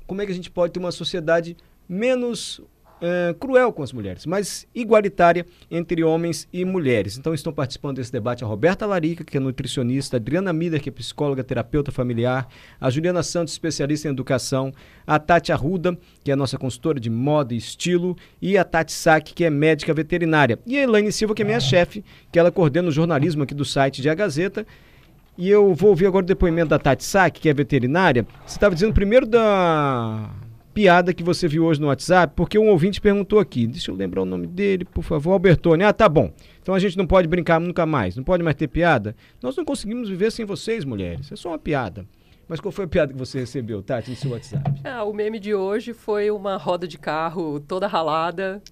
[0.06, 1.56] como é que a gente pode ter uma sociedade
[1.88, 2.60] menos
[3.02, 7.18] uh, cruel com as mulheres, mas igualitária entre homens e mulheres.
[7.18, 10.88] Então estão participando desse debate a Roberta Larica, que é nutricionista, a Adriana Miller, que
[10.88, 12.48] é psicóloga, terapeuta familiar,
[12.80, 14.72] a Juliana Santos, especialista em educação,
[15.06, 19.34] a Tati Arruda, que é nossa consultora de moda e estilo, e a Tati Sack,
[19.34, 20.58] que é médica veterinária.
[20.66, 23.64] E a Elaine Silva, que é minha chefe, que ela coordena o jornalismo aqui do
[23.64, 24.66] site de A Gazeta.
[25.36, 28.26] E eu vou ouvir agora o depoimento da Tati Sack, que é veterinária.
[28.44, 30.28] Você estava dizendo primeiro da
[30.78, 33.66] piada que você viu hoje no WhatsApp, porque um ouvinte perguntou aqui.
[33.66, 35.32] Deixa eu lembrar o nome dele, por favor.
[35.32, 35.82] Albertone.
[35.82, 36.32] Ah, tá bom.
[36.62, 38.14] Então a gente não pode brincar nunca mais.
[38.14, 39.16] Não pode mais ter piada.
[39.42, 41.32] Nós não conseguimos viver sem vocês, mulheres.
[41.32, 42.06] É só uma piada.
[42.46, 44.70] Mas qual foi a piada que você recebeu, Tati, no seu WhatsApp?
[44.86, 48.62] Ah, o meme de hoje foi uma roda de carro toda ralada,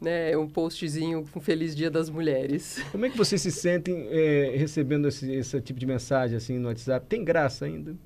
[0.00, 0.36] né?
[0.36, 2.80] Um postzinho com Feliz Dia das Mulheres.
[2.92, 6.68] Como é que vocês se sentem é, recebendo esse, esse tipo de mensagem assim no
[6.68, 7.04] WhatsApp?
[7.08, 7.96] Tem graça ainda?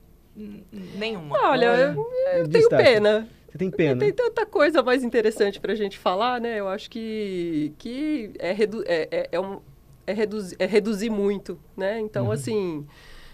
[0.97, 1.37] Nenhuma.
[1.51, 2.07] Olha, eu,
[2.39, 3.29] eu tenho pena.
[3.51, 3.99] Você tem pena.
[3.99, 6.61] Tem tanta coisa mais interessante para a gente falar, né?
[6.61, 9.61] Eu acho que, que é, redu é, é, é, um,
[10.07, 11.99] é, reduzir, é reduzir muito, né?
[11.99, 12.33] Então, uhum.
[12.33, 12.87] assim,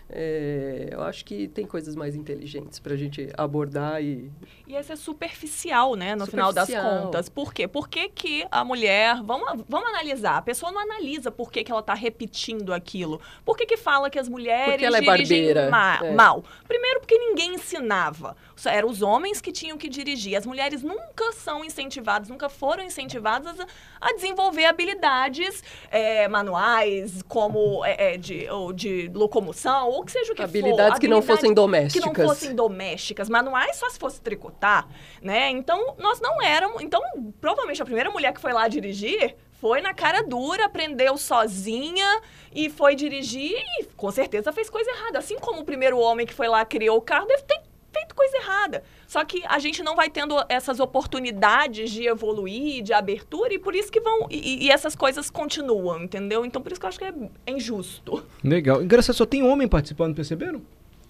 [0.08, 4.30] é, eu acho que tem coisas mais inteligentes para a gente abordar e...
[4.66, 7.28] E essa é superficial, né, no final das contas.
[7.28, 7.66] Por quê?
[7.66, 9.20] Por que, que a mulher...
[9.22, 10.36] Vamos, vamos analisar.
[10.36, 13.20] A pessoa não analisa por que, que ela está repetindo aquilo.
[13.44, 16.12] Por que, que fala que as mulheres porque ela é dirigem ma é.
[16.12, 16.44] mal?
[16.66, 18.36] Primeiro porque ninguém ensinava.
[18.64, 20.36] Eram os homens que tinham que dirigir.
[20.36, 23.66] As mulheres nunca são incentivadas, nunca foram incentivadas a,
[24.00, 30.32] a desenvolver habilidades é, manuais, como é, é de, ou de locomoção, ou que seja
[30.32, 31.00] o que habilidades for.
[31.00, 32.12] que não fossem domésticas.
[32.12, 33.28] Que não fossem domésticas.
[33.28, 34.86] Manuais só se fosse tricotar,
[35.22, 35.50] né?
[35.50, 36.82] Então, nós não éramos...
[36.82, 37.00] Então,
[37.40, 42.20] provavelmente, a primeira mulher que foi lá dirigir Foi na cara dura, aprendeu sozinha
[42.54, 45.18] e foi dirigir e com certeza fez coisa errada.
[45.18, 47.62] Assim como o primeiro homem que foi lá criou o carro deve ter
[47.96, 48.82] feito coisa errada.
[49.06, 53.74] Só que a gente não vai tendo essas oportunidades de evoluir, de abertura, e por
[53.74, 54.26] isso que vão.
[54.30, 56.44] E, e essas coisas continuam, entendeu?
[56.44, 57.14] Então por isso que eu acho que é,
[57.46, 58.24] é injusto.
[58.42, 58.82] Legal.
[58.82, 60.62] Engraçado, só tem homem participando, perceberam?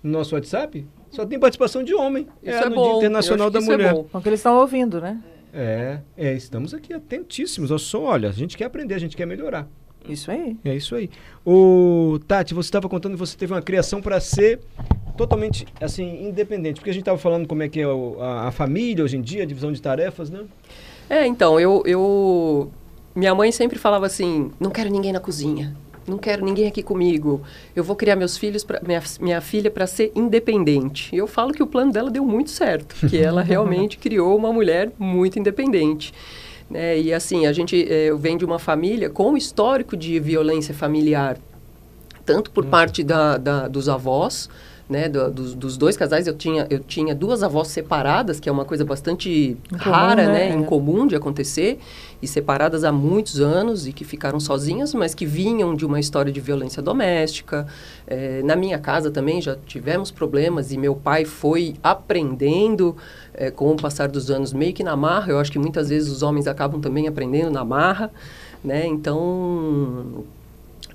[0.03, 0.87] No nosso WhatsApp?
[1.11, 2.29] Só tem participação de homem.
[2.43, 2.85] Isso é, é no bom.
[2.85, 3.95] Dia Internacional Eu da acho que isso é Mulher.
[4.03, 4.09] bom.
[4.11, 5.21] Porque eles estão ouvindo, né?
[5.53, 7.71] É, é, estamos aqui atentíssimos.
[7.71, 9.67] Eu sou, olha, a gente quer aprender, a gente quer melhorar.
[10.07, 10.57] Isso aí.
[10.65, 11.11] É isso aí.
[11.45, 14.61] O Tati, você estava contando que você teve uma criação para ser
[15.17, 18.51] totalmente assim independente, porque a gente estava falando como é que é o- a, a
[18.53, 20.41] família hoje em dia, a divisão de tarefas, né?
[21.09, 22.71] É, então, eu, eu.
[23.15, 25.75] Minha mãe sempre falava assim: não quero ninguém na cozinha.
[26.07, 27.43] Não quero ninguém aqui comigo.
[27.75, 31.13] Eu vou criar meus filhos, pra, minha, minha filha, para ser independente.
[31.13, 34.53] E eu falo que o plano dela deu muito certo, que ela realmente criou uma
[34.53, 36.15] mulher muito independente.
[36.71, 37.01] Né?
[37.01, 41.39] E assim, a gente eh, eu venho de uma família com histórico de violência familiar,
[42.25, 44.49] tanto por parte da, da- dos avós,
[44.89, 46.27] né, do- dos, dos dois casais.
[46.29, 50.33] Eu tinha, eu tinha duas avós separadas, que é uma coisa bastante rara, né?
[50.33, 50.55] né, É.
[50.55, 51.79] incomum de acontecer,
[52.23, 56.33] e separadas há muitos anos e que ficaram sozinhas, mas que vinham de uma história
[56.33, 57.67] de violência doméstica.
[58.07, 62.97] Eh, na minha casa também já tivemos problemas e meu pai foi aprendendo
[63.35, 65.33] eh, com o passar dos anos meio que na marra.
[65.33, 68.11] Eu acho que muitas vezes os homens acabam também aprendendo na marra,
[68.65, 68.87] né?
[68.87, 70.25] Então,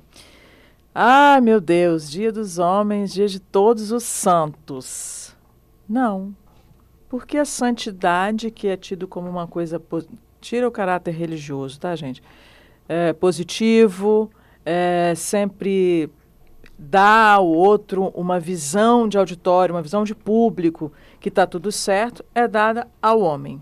[0.94, 5.36] Ah, meu Deus, dia dos homens, dia de todos os santos.
[5.90, 6.34] Não.
[7.10, 9.82] Porque a santidade, que é tido como uma coisa.
[10.46, 12.22] Tira o caráter religioso, tá, gente?
[12.88, 14.30] É positivo,
[14.64, 16.08] é sempre
[16.78, 22.24] dá ao outro uma visão de auditório, uma visão de público, que está tudo certo,
[22.36, 23.60] é dada ao homem.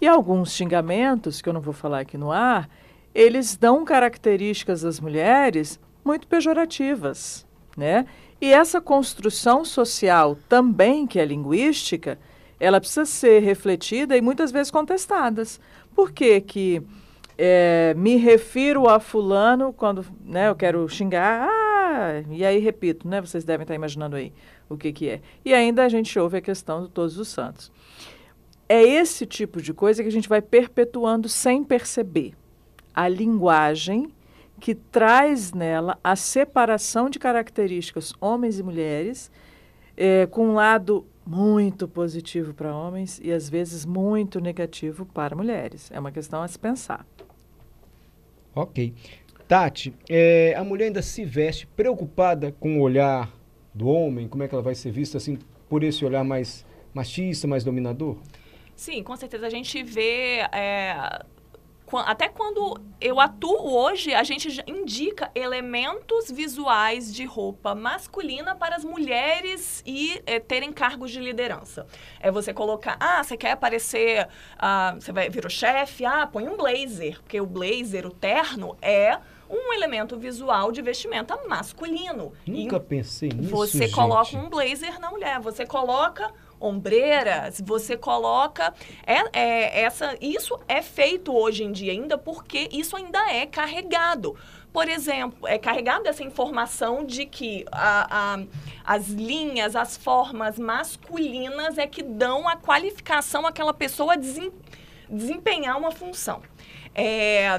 [0.00, 2.68] E alguns xingamentos, que eu não vou falar aqui no ar,
[3.14, 8.04] eles dão características às mulheres muito pejorativas, né?
[8.40, 12.18] E essa construção social também, que é linguística,
[12.58, 15.60] ela precisa ser refletida e muitas vezes contestadas.
[15.96, 16.82] Por que que
[17.38, 23.18] é, me refiro a fulano quando né, eu quero xingar, ah, e aí repito, né?
[23.18, 24.30] Vocês devem estar imaginando aí
[24.68, 25.22] o que, que é.
[25.42, 27.72] E ainda a gente ouve a questão de todos os santos.
[28.68, 32.34] É esse tipo de coisa que a gente vai perpetuando sem perceber.
[32.94, 34.12] A linguagem
[34.60, 39.30] que traz nela a separação de características homens e mulheres,
[39.96, 45.90] é, com um lado muito positivo para homens e às vezes muito negativo para mulheres.
[45.90, 47.04] É uma questão a se pensar.
[48.54, 48.94] Ok.
[49.48, 53.32] Tati, é, a mulher ainda se veste preocupada com o olhar
[53.74, 54.28] do homem?
[54.28, 58.16] Como é que ela vai ser vista assim por esse olhar mais machista, mais dominador?
[58.74, 60.38] Sim, com certeza a gente vê.
[60.52, 61.24] é,
[61.94, 68.84] até quando eu atuo hoje, a gente indica elementos visuais de roupa masculina para as
[68.84, 71.86] mulheres e é, terem cargos de liderança.
[72.20, 74.26] É você colocar, ah, você quer aparecer,
[74.58, 78.76] ah, você vai vir o chefe, ah, põe um blazer, porque o blazer, o terno,
[78.82, 79.18] é
[79.48, 82.32] um elemento visual de vestimenta masculino.
[82.44, 83.94] E Nunca pensei nisso, você gente.
[83.94, 88.72] coloca um blazer na mulher, você coloca ombreiras, você coloca
[89.06, 94.34] é, é, essa isso é feito hoje em dia ainda porque isso ainda é carregado.
[94.72, 98.42] Por exemplo, é carregado essa informação de que a, a-
[98.84, 104.52] as linhas, as formas masculinas é que dão a qualificação àquela pessoa a desem-
[105.08, 106.42] desempenhar uma função.
[106.94, 107.58] É, A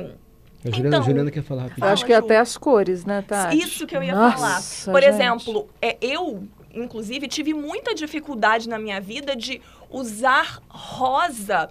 [0.65, 1.87] Juliana, Então, Juliana quer falar rapidinho.
[1.87, 2.19] Acho que Ju.
[2.19, 3.57] até as cores, né, Tati?
[3.57, 4.37] isso que eu ia Nossa,
[4.85, 4.93] falar.
[4.95, 5.13] Por gente.
[5.13, 6.43] exemplo, é, eu,
[6.83, 11.69] inclusive, tive muita dificuldade na minha vida de usar rosa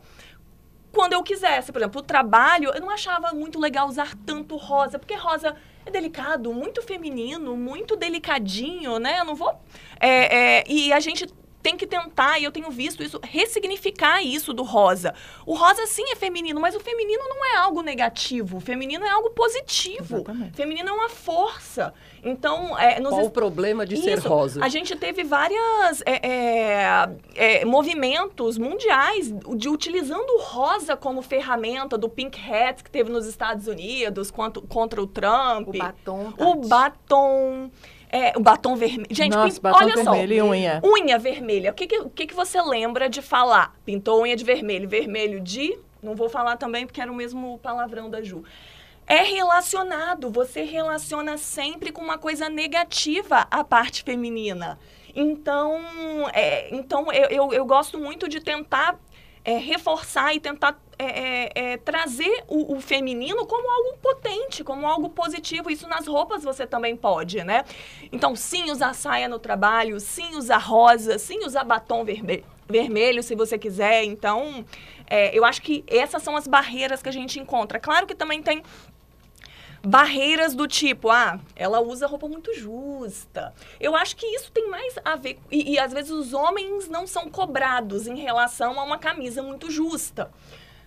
[0.92, 1.70] quando eu quisesse.
[1.70, 5.54] Por exemplo, o trabalho, eu não achava muito legal usar tanto rosa, porque rosa
[5.84, 9.20] é delicado, muito feminino, muito delicadinho, né?
[9.20, 9.54] Eu não vou.
[10.00, 11.26] é, é, e a gente
[11.66, 15.12] tem que tentar, e eu tenho visto isso, ressignificar isso do rosa.
[15.44, 18.58] O rosa sim é feminino, mas o feminino não é algo negativo.
[18.58, 20.18] O feminino é algo positivo.
[20.18, 20.52] Exatamente.
[20.52, 21.92] O feminino é uma força.
[22.22, 23.28] Então, é, nos Qual est...
[23.28, 24.64] o problema de isso, ser rosa?
[24.64, 31.96] A gente teve vários é, é, é, movimentos mundiais de utilizando o rosa como ferramenta
[31.96, 35.68] do Pink Hats que teve nos Estados Unidos contra, contra o Trump.
[35.68, 36.32] O batom.
[36.32, 36.42] Tati.
[36.42, 37.70] O batom.
[38.10, 39.08] É, o batom vermelho.
[39.10, 40.44] Gente, Nossa, batom olha vermelho só.
[40.44, 40.82] E unha.
[40.84, 41.70] Unha vermelha.
[41.70, 43.74] O que, que, que, que você lembra de falar?
[43.84, 44.88] Pintou unha de vermelho.
[44.88, 45.76] Vermelho de.
[46.02, 48.44] Não vou falar também porque era o mesmo palavrão da Ju.
[49.06, 50.30] É relacionado.
[50.30, 54.78] Você relaciona sempre com uma coisa negativa a parte feminina.
[55.14, 55.80] Então,
[56.32, 58.98] é, então eu, eu, eu gosto muito de tentar
[59.44, 64.86] é, reforçar e tentar é, é, é, trazer o, o, feminino como algo potente, como
[64.86, 65.70] algo positivo.
[65.70, 67.64] Isso nas roupas você também pode, né?
[68.10, 73.34] Então, sim, usar saia no trabalho, sim, usar rosa, sim, usar batom vermelho vermelho, se
[73.34, 74.04] você quiser.
[74.04, 74.64] Então,
[75.08, 77.78] é, eu acho que essas são as barreiras que a gente encontra.
[77.78, 78.62] Claro que também tem
[79.82, 83.54] barreiras do tipo, ah, ela usa roupa muito justa.
[83.80, 85.38] Eu acho que isso tem mais a ver.
[85.50, 89.70] E, e às vezes os homens não são cobrados em relação a uma camisa muito
[89.70, 90.30] justa.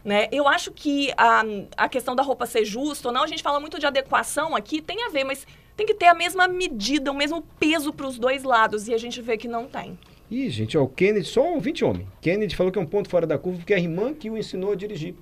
[0.03, 0.29] Né?
[0.31, 1.43] Eu acho que a,
[1.75, 4.81] a questão da roupa ser justa ou não, a gente fala muito de adequação aqui,
[4.81, 8.17] tem a ver, mas tem que ter a mesma medida, o mesmo peso para os
[8.17, 9.97] dois lados, e a gente vê que não tem.
[10.29, 12.07] Ih, gente, ó, o Kennedy, só um 20 homem.
[12.21, 14.37] Kennedy falou que é um ponto fora da curva, porque é a irmã que o
[14.37, 15.15] ensinou a dirigir.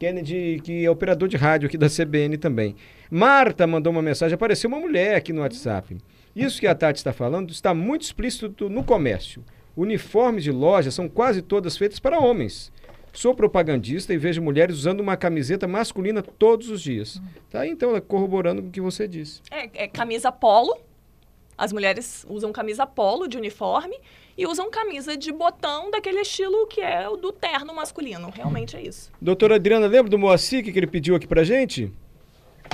[0.00, 2.74] Kennedy, que é operador de rádio aqui da CBN também.
[3.10, 5.98] Marta mandou uma mensagem, apareceu uma mulher aqui no WhatsApp.
[6.34, 9.44] Isso que a Tati está falando está muito explícito no comércio.
[9.76, 12.72] Uniformes de loja são quase todas feitas para homens.
[13.12, 17.20] Sou propagandista e vejo mulheres usando uma camiseta masculina todos os dias.
[17.50, 19.42] Tá então, corroborando com o que você disse.
[19.50, 20.78] É, é camisa polo.
[21.58, 23.98] As mulheres usam camisa polo de uniforme
[24.40, 28.30] e usam camisa de botão daquele estilo que é o do terno masculino.
[28.34, 29.12] Realmente é isso.
[29.20, 31.92] Doutora Adriana, lembra do Moacir que ele pediu aqui pra gente?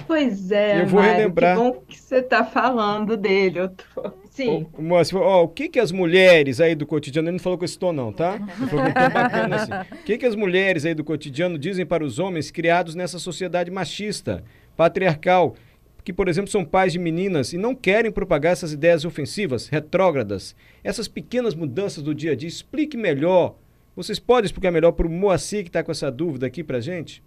[0.06, 1.56] Pois é, eu vou Mário, relembrar.
[1.56, 3.58] Que bom que você está falando dele.
[3.58, 4.12] Eu tô...
[4.30, 4.68] Sim.
[4.78, 7.64] O, Moacir, ó, o que que as mulheres aí do cotidiano, ele não falou com
[7.64, 8.36] esse tom não, tá?
[8.36, 9.72] Ele falou com um tom bacana assim.
[9.72, 13.72] O que que as mulheres aí do cotidiano dizem para os homens criados nessa sociedade
[13.72, 14.44] machista,
[14.76, 15.56] patriarcal,
[16.06, 20.54] que, por exemplo, são pais de meninas e não querem propagar essas ideias ofensivas, retrógradas,
[20.84, 22.48] essas pequenas mudanças do dia a dia.
[22.48, 23.56] Explique melhor.
[23.96, 27.24] Vocês podem explicar melhor para o Moacir que está com essa dúvida aqui para gente?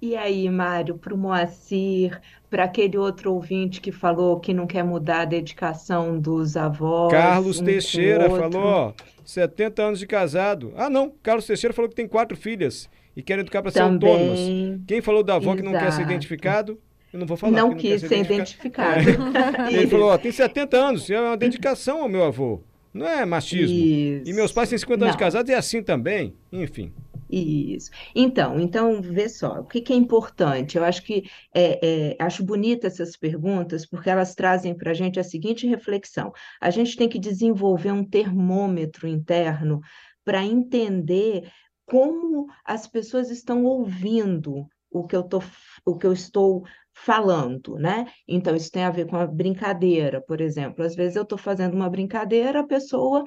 [0.00, 2.18] E aí, Mário, para o Moacir,
[2.48, 7.12] para aquele outro ouvinte que falou que não quer mudar a dedicação dos avós.
[7.12, 10.72] Carlos um Teixeira falou, ó, 70 anos de casado.
[10.78, 14.40] Ah, não, Carlos Teixeira falou que tem quatro filhas e quer educar para ser autônomas.
[14.86, 15.56] Quem falou da avó Exato.
[15.58, 16.80] que não quer ser identificado?
[17.12, 17.52] Eu não vou falar.
[17.52, 19.00] Não, quis ser identificado.
[19.00, 19.62] identificado.
[19.62, 19.72] É.
[19.74, 22.60] Ele falou: ó, tem 70 anos, é uma dedicação ao meu avô.
[22.92, 23.76] Não é machismo.
[23.76, 24.30] Isso.
[24.30, 25.06] E meus pais têm 50 não.
[25.06, 26.34] anos de casados e é assim também.
[26.50, 26.92] Enfim.
[27.28, 27.90] Isso.
[28.14, 30.78] Então, então, vê só, o que, que é importante?
[30.78, 35.18] Eu acho que é, é, acho bonita essas perguntas, porque elas trazem para a gente
[35.18, 39.80] a seguinte reflexão: a gente tem que desenvolver um termômetro interno
[40.24, 41.50] para entender
[41.84, 45.42] como as pessoas estão ouvindo o que eu, tô,
[45.84, 46.64] o que eu estou
[46.96, 48.06] falando, né?
[48.26, 50.84] Então, isso tem a ver com a brincadeira, por exemplo.
[50.84, 53.24] Às vezes eu estou fazendo uma brincadeira, a pessoa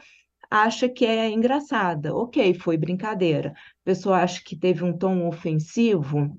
[0.49, 2.15] acha que é engraçada.
[2.15, 3.51] Ok, foi brincadeira.
[3.51, 6.35] A pessoa acha que teve um tom ofensivo,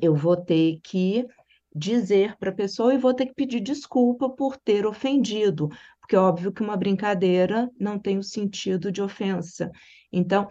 [0.00, 1.26] eu vou ter que
[1.74, 5.68] dizer para a pessoa e vou ter que pedir desculpa por ter ofendido,
[6.00, 9.70] porque é óbvio que uma brincadeira não tem o sentido de ofensa.
[10.12, 10.46] Então,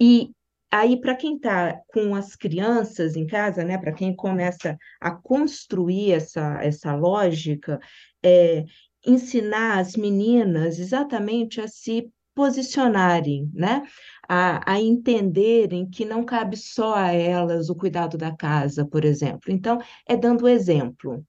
[0.00, 0.30] e
[0.76, 6.10] Aí, para quem está com as crianças em casa, né, para quem começa a construir
[6.10, 7.78] essa, essa lógica,
[8.20, 8.64] é,
[9.06, 13.84] ensinar as meninas exatamente a se posicionarem, né?
[14.28, 19.52] A, a, entenderem que não cabe só a elas o cuidado da casa, por exemplo.
[19.52, 21.24] Então, é dando exemplo.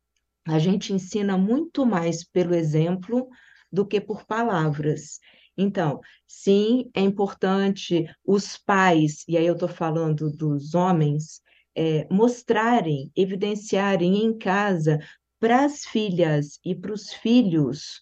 [0.48, 3.28] A gente ensina muito mais pelo exemplo
[3.72, 5.20] do que por palavras.
[5.58, 11.42] Então, sim, é importante os pais, e aí eu estou falando dos homens,
[11.76, 15.00] é, mostrarem, evidenciarem em casa
[15.40, 18.02] para as filhas e para os filhos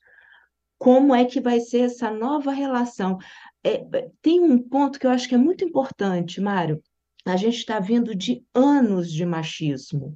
[0.77, 3.17] como é que vai ser essa nova relação.
[3.63, 3.85] É,
[4.21, 6.81] tem um ponto que eu acho que é muito importante, Mário.
[7.25, 10.13] A gente está vindo de anos de machismo.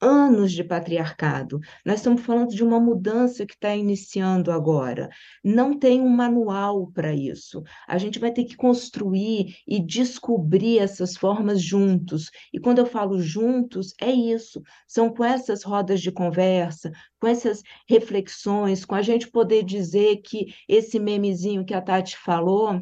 [0.00, 1.60] Anos de patriarcado.
[1.84, 5.08] Nós estamos falando de uma mudança que está iniciando agora.
[5.44, 7.62] Não tem um manual para isso.
[7.86, 12.30] A gente vai ter que construir e descobrir essas formas juntos.
[12.52, 14.62] E quando eu falo juntos, é isso.
[14.86, 16.90] São com essas rodas de conversa,
[17.20, 22.80] com essas reflexões, com a gente poder dizer que esse memezinho que a Tati falou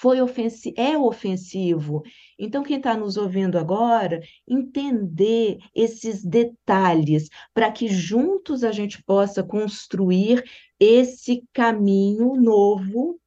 [0.00, 2.02] foi ofensi é ofensivo.
[2.38, 9.42] Então, quem está nos ouvindo agora, entender esses detalhes, para que juntos a gente possa
[9.42, 10.44] construir
[10.78, 13.20] esse caminho novo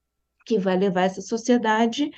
[0.45, 2.09] que vai levar essa sociedade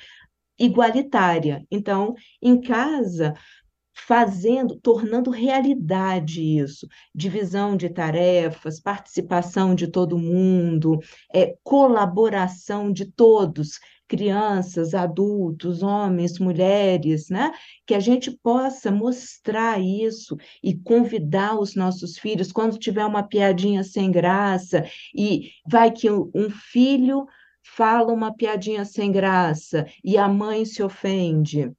[0.58, 1.66] igualitária.
[1.70, 3.34] Então, em casa,
[4.06, 10.98] fazendo, tornando realidade isso, divisão de tarefas, participação de todo mundo,
[11.32, 17.52] é, colaboração de todos, crianças, adultos, homens, mulheres, né?
[17.86, 23.82] Que a gente possa mostrar isso e convidar os nossos filhos quando tiver uma piadinha
[23.82, 24.84] sem graça
[25.14, 27.24] e vai que um filho
[27.62, 31.72] fala uma piadinha sem graça e a mãe se ofende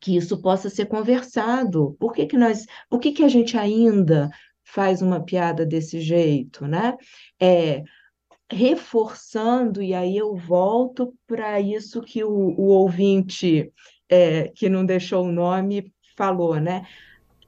[0.00, 1.96] que isso possa ser conversado.
[1.98, 4.30] Por que, que nós, por que, que a gente ainda
[4.64, 6.96] faz uma piada desse jeito, né?
[7.40, 7.82] É,
[8.50, 13.72] reforçando, e aí eu volto para isso que o, o ouvinte
[14.08, 16.86] é, que não deixou o nome falou, né?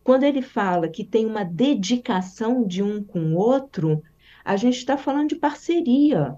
[0.03, 4.03] Quando ele fala que tem uma dedicação de um com o outro,
[4.44, 6.34] a gente está falando de parceria,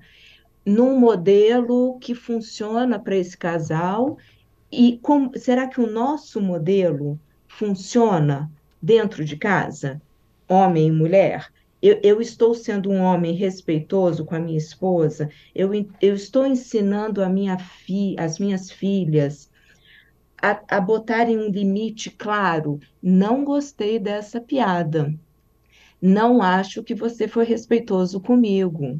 [0.64, 4.16] num modelo que funciona para esse casal
[4.72, 8.50] e como, será que o nosso modelo funciona
[8.80, 10.00] dentro de casa?
[10.48, 11.52] Homem e mulher?
[11.82, 15.28] Eu, eu, estou sendo um homem respeitoso com a minha esposa?
[15.54, 15.70] Eu,
[16.00, 19.50] eu estou ensinando a minha fi, as minhas filhas
[20.40, 22.80] a, a botarem um limite claro?
[23.02, 25.14] Não gostei dessa piada.
[26.00, 28.98] Não acho que você foi respeitoso comigo.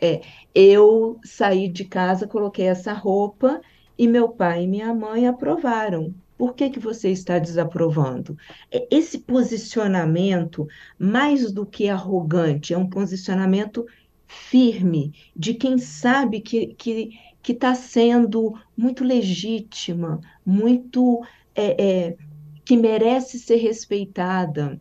[0.00, 0.20] É,
[0.54, 3.60] eu saí de casa, coloquei essa roupa
[3.98, 6.14] e meu pai e minha mãe aprovaram.
[6.36, 8.38] Por que, que você está desaprovando?
[8.70, 10.68] É, esse posicionamento,
[10.98, 13.84] mais do que arrogante, é um posicionamento
[14.26, 16.76] firme de quem sabe que
[17.48, 21.24] que está sendo muito legítima, muito
[21.54, 22.16] é, é,
[22.62, 24.78] que merece ser respeitada,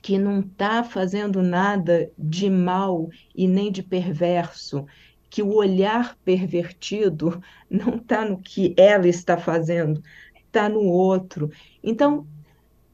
[0.00, 4.86] que não está fazendo nada de mal e nem de perverso,
[5.34, 10.00] que o olhar pervertido não está no que ela está fazendo,
[10.36, 11.50] está no outro.
[11.82, 12.24] Então,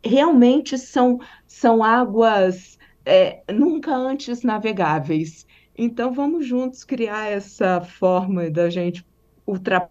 [0.02, 5.46] realmente são, são águas é, nunca antes navegáveis.
[5.76, 9.04] Então, vamos juntos criar essa forma da gente
[9.46, 9.90] ultrapassar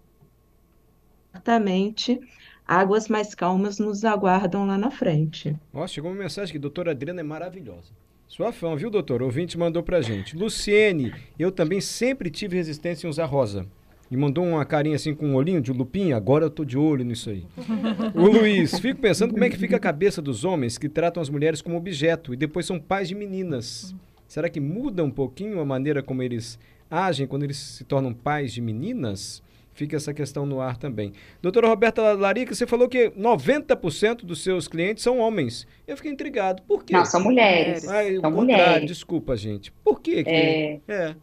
[2.65, 5.55] águas mais calmas nos aguardam lá na frente.
[5.71, 7.93] Ó, chegou uma mensagem que a doutora Adriana é maravilhosa.
[8.29, 9.23] Sua fã, viu, doutor?
[9.23, 10.37] O ouvinte mandou pra gente.
[10.37, 13.65] Luciene, eu também sempre tive resistência em usar rosa.
[14.11, 16.15] E mandou uma carinha assim com um olhinho de lupinha.
[16.15, 17.43] Agora eu tô de olho nisso aí.
[18.13, 21.27] o Luiz, fico pensando como é que fica a cabeça dos homens que tratam as
[21.27, 23.95] mulheres como objeto e depois são pais de meninas.
[24.27, 26.59] Será que muda um pouquinho a maneira como eles
[26.89, 29.41] agem quando eles se tornam pais de meninas?
[29.79, 31.13] Fica essa questão no ar também.
[31.41, 35.65] Doutora Roberta Larica, você falou que 90% dos seus clientes são homens.
[35.87, 36.61] Eu fiquei intrigado.
[36.63, 36.91] Por quê?
[36.91, 37.87] Não, são mulheres.
[37.87, 38.85] Ah, são mulheres.
[38.85, 39.71] Desculpa, gente.
[39.71, 40.21] Por quê?
[40.25, 40.29] Que...
[40.29, 40.81] É...
[40.89, 41.15] é.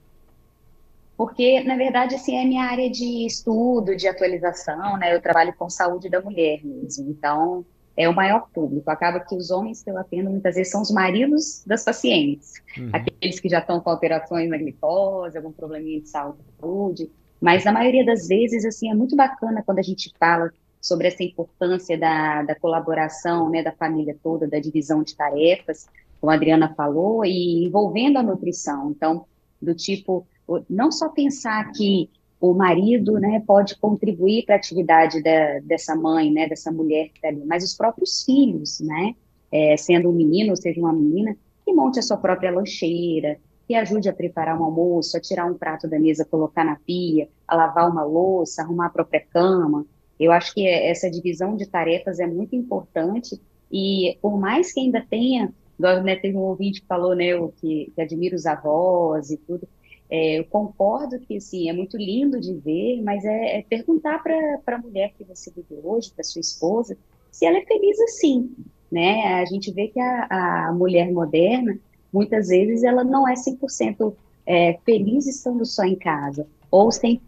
[1.19, 5.15] Porque, na verdade, assim, é minha área de estudo, de atualização, né?
[5.15, 7.11] Eu trabalho com saúde da mulher mesmo.
[7.11, 7.63] Então,
[7.95, 8.91] é o maior público.
[8.91, 12.55] Acaba que os homens que eu atendo muitas vezes são os maridos das pacientes.
[12.79, 12.89] Uhum.
[12.91, 17.11] Aqueles que já estão com alterações na glicose, algum probleminha de saúde.
[17.41, 21.23] Mas na maioria das vezes, assim, é muito bacana quando a gente fala sobre essa
[21.23, 25.87] importância da, da colaboração, né, da família toda, da divisão de tarefas,
[26.21, 28.91] como a Adriana falou, e envolvendo a nutrição.
[28.91, 29.27] Então,
[29.61, 30.27] do tipo,
[30.69, 32.09] não só pensar que
[32.41, 37.17] o marido, né, pode contribuir para a atividade da, dessa mãe, né, dessa mulher que
[37.17, 39.15] está ali, mas os próprios filhos, né,
[39.51, 43.75] é, sendo um menino ou seja uma menina, que monte a sua própria lancheira, que
[43.75, 47.57] ajude a preparar um almoço, a tirar um prato da mesa, colocar na pia, a
[47.57, 49.85] lavar uma louça, arrumar a própria cama.
[50.19, 53.41] Eu acho que essa divisão de tarefas é muito importante
[53.71, 58.01] e por mais que ainda tenha, né, teve um ouvinte que falou, né, que, que
[58.01, 59.69] admira os avós e tudo,
[60.09, 64.77] é, eu concordo que, sim, é muito lindo de ver, mas é, é perguntar para
[64.77, 66.97] a mulher que você vive hoje, para sua esposa,
[67.33, 68.55] se ela é feliz assim,
[68.91, 69.41] né?
[69.41, 71.79] A gente vê que a, a mulher moderna,
[72.17, 74.15] muitas vezes ela não é 100%
[74.47, 77.21] é, feliz estando só em casa, ou 100%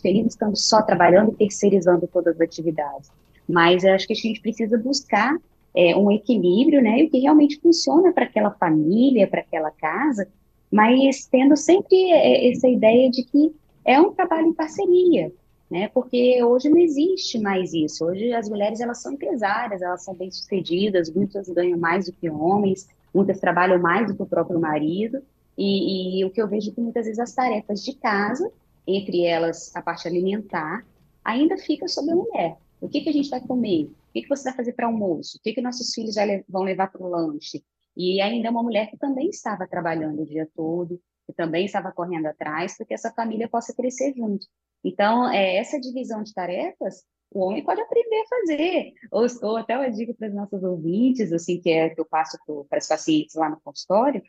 [0.00, 3.10] feliz estando só trabalhando e terceirizando todas as atividades.
[3.48, 5.36] Mas acho que a gente precisa buscar
[5.74, 10.28] é, um equilíbrio, né, e o que realmente funciona para aquela família, para aquela casa,
[10.70, 13.52] mas tendo sempre é, essa ideia de que
[13.84, 15.32] é um trabalho em parceria,
[15.68, 20.14] né, porque hoje não existe mais isso, hoje as mulheres, elas são empresárias, elas são
[20.14, 25.22] bem-sucedidas, muitas ganham mais do que homens, muitas trabalham mais do que o próprio marido,
[25.56, 28.50] e, e o que eu vejo é que muitas vezes as tarefas de casa,
[28.86, 30.84] entre elas a parte alimentar,
[31.24, 32.56] ainda fica sobre a mulher.
[32.80, 33.84] O que, que a gente vai comer?
[33.84, 35.38] O que, que você vai fazer para almoço?
[35.38, 36.16] O que, que nossos filhos
[36.48, 37.62] vão levar para o lanche?
[37.96, 41.92] E ainda é uma mulher que também estava trabalhando o dia todo, que também estava
[41.92, 44.46] correndo atrás, para que essa família possa crescer junto.
[44.84, 47.04] Então, é, essa divisão de tarefas,
[47.34, 48.92] o homem pode aprender a fazer.
[49.10, 52.38] Ou, ou até uma dica para os nossos ouvintes, assim, que é que eu passo
[52.68, 54.22] para os pacientes lá no consultório,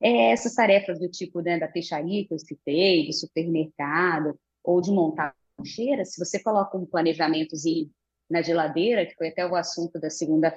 [0.00, 4.90] é essas tarefas do tipo né, da peixaria que eu citei, do supermercado, ou de
[4.90, 5.34] montar
[5.64, 7.90] cheira, se você coloca um planejamentozinho
[8.30, 10.56] na geladeira, que foi até o assunto da segunda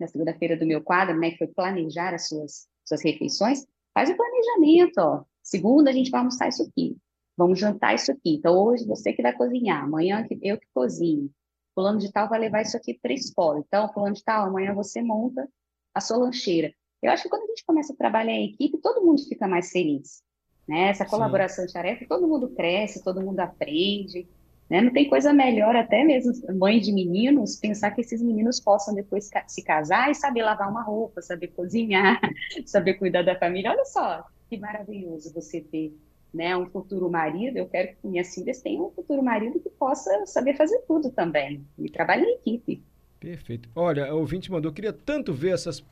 [0.00, 3.64] na segunda-feira do meu quadro, né, que foi planejar as suas suas refeições,
[3.94, 5.24] faz o planejamento, ó.
[5.42, 6.96] Segunda a gente vai almoçar isso aqui,
[7.42, 8.36] vamos jantar isso aqui.
[8.36, 11.28] Então hoje você que vai cozinhar, amanhã eu que cozinho.
[11.74, 13.64] Fulano de tal vai levar isso aqui para a escola.
[13.66, 15.48] Então, fulano de tal, amanhã você monta
[15.94, 16.72] a sua lancheira.
[17.02, 19.70] Eu acho que quando a gente começa a trabalhar em equipe, todo mundo fica mais
[19.70, 20.22] feliz.
[20.68, 20.90] Né?
[20.90, 21.68] Essa colaboração Sim.
[21.68, 24.28] de tarefa, todo mundo cresce, todo mundo aprende.
[24.70, 24.82] Né?
[24.82, 29.30] Não tem coisa melhor, até mesmo mãe de meninos, pensar que esses meninos possam depois
[29.48, 32.20] se casar e saber lavar uma roupa, saber cozinhar,
[32.66, 33.70] saber cuidar da família.
[33.70, 35.96] Olha só que maravilhoso você ter
[36.32, 37.56] né, um futuro marido.
[37.56, 41.64] Eu quero que minhas filhas tenham um futuro marido que possa saber fazer tudo também
[41.78, 42.82] e trabalhe em equipe.
[43.20, 43.68] Perfeito.
[43.74, 45.84] Olha, o ouvinte mandou, eu queria tanto ver essas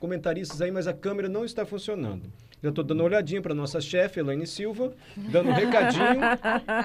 [0.00, 2.30] comentaristas aí, mas a câmera não está funcionando.
[2.64, 6.18] Já estou dando uma olhadinha para nossa chefe, Elaine Silva, dando um recadinho.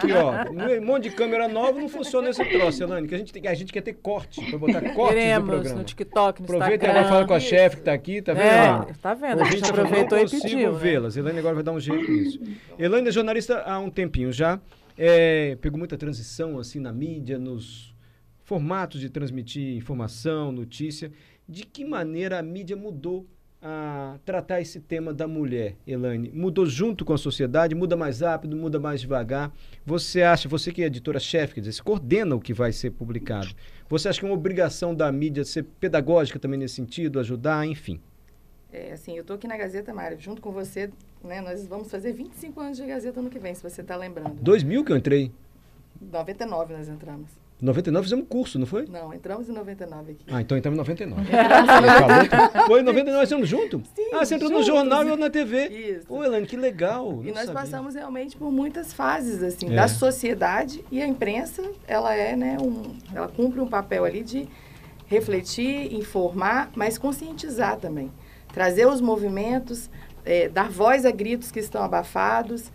[0.02, 3.32] que, ó, um monte de câmera nova não funciona esse troço, Elaine, que a gente,
[3.32, 5.78] tem, a gente quer ter corte, para botar corte no programa.
[5.78, 8.90] no TikTok, no Aproveita e agora fala com a chefe que está aqui, tá vendo?
[8.90, 10.74] É, tá vendo, a gente aproveitou e pediu.
[10.74, 10.78] Né?
[10.78, 11.16] vê-las.
[11.16, 12.42] Elaine agora vai dar um jeito nisso.
[12.78, 14.60] Elaine é jornalista há um tempinho já,
[14.98, 17.96] é, pegou muita transição assim na mídia, nos
[18.44, 21.10] formatos de transmitir informação, notícia.
[21.48, 23.26] De que maneira a mídia mudou
[23.62, 26.32] a tratar esse tema da mulher, Elaine?
[26.34, 27.76] Mudou junto com a sociedade?
[27.76, 28.56] Muda mais rápido?
[28.56, 29.52] Muda mais devagar?
[29.86, 33.50] Você acha, você que é editora-chefe, quer dizer, você coordena o que vai ser publicado.
[33.90, 38.00] Você acha que é uma obrigação da mídia ser pedagógica também nesse sentido, ajudar, enfim?
[38.72, 40.92] É, assim, eu estou aqui na Gazeta, Mário, junto com você,
[41.24, 44.36] né, nós vamos fazer 25 anos de Gazeta no que vem, se você está lembrando.
[44.42, 45.32] 2000 que eu entrei?
[46.00, 47.49] 99 nós entramos.
[47.62, 48.86] 99 fizemos curso, não foi?
[48.88, 50.24] Não, entramos em 99 aqui.
[50.32, 51.26] Ah, então entramos em 99.
[51.26, 53.82] Falou, foi em 99, nós estamos juntos?
[53.94, 54.68] Sim, Ah, você entrou juntos.
[54.68, 55.68] no jornal e eu na TV.
[55.68, 56.06] Isso.
[56.08, 57.22] Ô, Elaine, que legal.
[57.24, 57.54] E nós sabia.
[57.54, 59.76] passamos realmente por muitas fases, assim, é.
[59.76, 64.48] da sociedade e a imprensa, ela é, né, um, ela cumpre um papel ali de
[65.08, 68.12] refletir, informar, mas conscientizar também.
[68.54, 69.90] Trazer os movimentos,
[70.24, 72.72] é, dar voz a gritos que estão abafados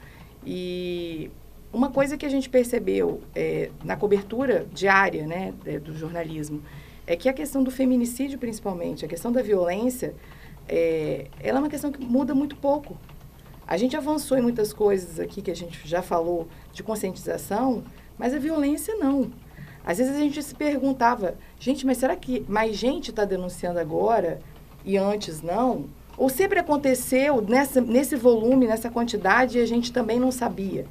[0.46, 1.30] e
[1.74, 6.62] uma coisa que a gente percebeu é, na cobertura diária né, é, do jornalismo
[7.04, 10.14] é que a questão do feminicídio, principalmente, a questão da violência,
[10.68, 12.96] é, ela é uma questão que muda muito pouco.
[13.66, 17.82] A gente avançou em muitas coisas aqui que a gente já falou de conscientização,
[18.16, 19.32] mas a violência não.
[19.84, 24.40] Às vezes a gente se perguntava, gente, mas será que mais gente está denunciando agora
[24.84, 25.86] e antes não?
[26.16, 30.86] Ou sempre aconteceu nessa, nesse volume, nessa quantidade e a gente também não sabia?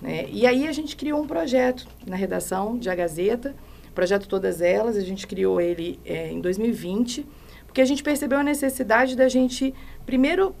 [0.00, 0.26] Né?
[0.30, 3.54] E aí a gente criou um projeto na redação de A Gazeta,
[3.94, 7.26] projeto Todas Elas, a gente criou ele é, em 2020,
[7.66, 9.74] porque a gente percebeu a necessidade da gente,
[10.04, 10.54] primeiro,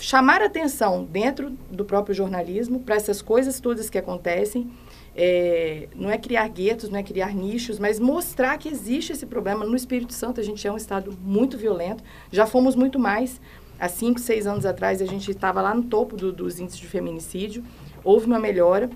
[0.00, 4.70] chamar atenção dentro do próprio jornalismo para essas coisas todas que acontecem,
[5.14, 9.64] é, não é criar guetos, não é criar nichos, mas mostrar que existe esse problema.
[9.64, 13.40] No Espírito Santo, a gente é um estado muito violento, já fomos muito mais.
[13.78, 16.86] Há cinco, seis anos atrás, a gente estava lá no topo do, dos índices de
[16.86, 17.62] feminicídio
[18.06, 18.88] houve uma melhora,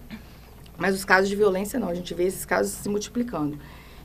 [0.79, 3.59] mas os casos de violência não, a gente vê esses casos se multiplicando.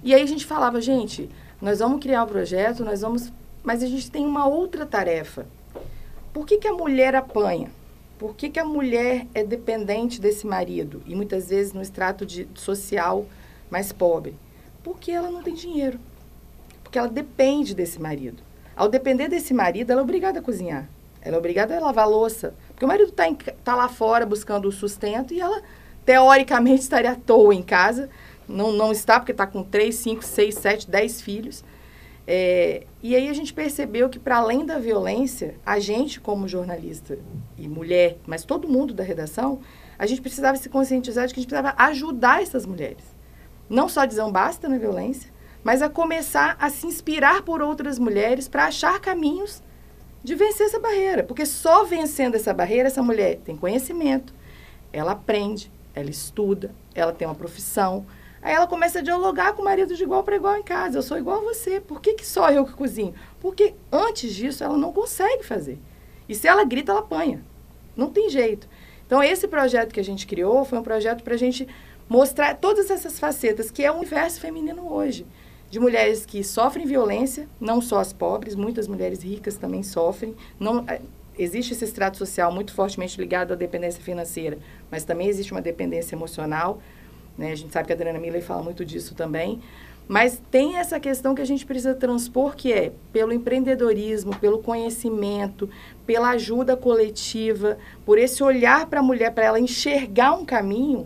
[0.04, 1.30] E aí a gente falava, gente,
[1.62, 3.32] nós vamos criar um projeto, nós vamos,
[3.64, 5.46] mas a gente tem uma outra tarefa.
[6.34, 7.70] Por que, que a mulher apanha?
[8.18, 11.04] Por que, que a mulher é dependente desse marido?
[11.06, 13.26] E muitas vezes no extrato de, social
[13.70, 14.36] mais pobre?
[14.84, 16.00] Porque ela não tem dinheiro.
[16.84, 18.42] Porque ela depende desse marido.
[18.76, 20.90] Ao depender desse marido, ela é obrigada a cozinhar.
[21.22, 22.54] Ela é obrigada a lavar louça.
[22.76, 23.26] Porque o marido está
[23.64, 25.62] tá lá fora buscando o sustento e ela,
[26.06, 28.10] teoricamente, estaria à toa em casa.
[28.48, 31.64] Não, não está, porque está com 3, 5, 6, 7, 10 filhos.
[32.28, 37.18] É, e aí a gente percebeu que, para além da violência, a gente, como jornalista
[37.58, 39.62] e mulher, mas todo mundo da redação,
[39.98, 43.04] a gente precisava se conscientizar de que a gente precisava ajudar essas mulheres.
[43.70, 45.32] Não só dizer um basta na violência,
[45.64, 49.64] mas a começar a se inspirar por outras mulheres para achar caminhos
[50.26, 51.24] de vencer essa barreira.
[51.24, 54.34] Porque só vencendo essa barreira, essa mulher tem conhecimento,
[54.92, 58.06] ela aprende, ela estuda, ela tem uma profissão.
[58.42, 60.98] Aí ela começa a dialogar com o marido de igual para igual em casa.
[60.98, 61.80] Eu sou igual a você.
[61.80, 63.14] Por que, que só eu que cozinho?
[63.40, 65.80] Porque antes disso ela não consegue fazer.
[66.28, 67.44] E se ela grita, ela apanha.
[67.96, 68.68] Não tem jeito.
[69.06, 71.68] Então, esse projeto que a gente criou foi um projeto para a gente
[72.10, 75.26] mostrar todas essas facetas, que é o universo feminino hoje.
[75.76, 80.34] De mulheres que sofrem violência, não só as pobres, muitas mulheres ricas também sofrem.
[80.58, 81.02] Não, é,
[81.38, 84.58] existe esse extrato social muito fortemente ligado à dependência financeira,
[84.90, 86.80] mas também existe uma dependência emocional.
[87.38, 87.52] Né?
[87.52, 89.60] A gente sabe que a Adriana Miller fala muito disso também.
[90.08, 95.70] Mas tem essa questão que a gente precisa transpor, que é pelo empreendedorismo, pelo conhecimento,
[96.06, 101.06] pela ajuda coletiva, por esse olhar para a mulher, para ela enxergar um caminho,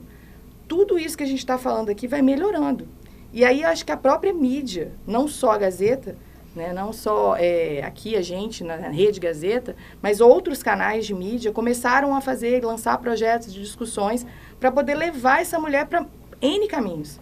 [0.68, 2.99] tudo isso que a gente está falando aqui vai melhorando.
[3.32, 6.16] E aí acho que a própria mídia, não só a Gazeta,
[6.56, 11.52] né, não só é, aqui a gente na Rede Gazeta, mas outros canais de mídia
[11.52, 14.26] começaram a fazer, lançar projetos de discussões
[14.60, 16.06] para poder levar essa mulher para
[16.42, 17.20] N caminhos.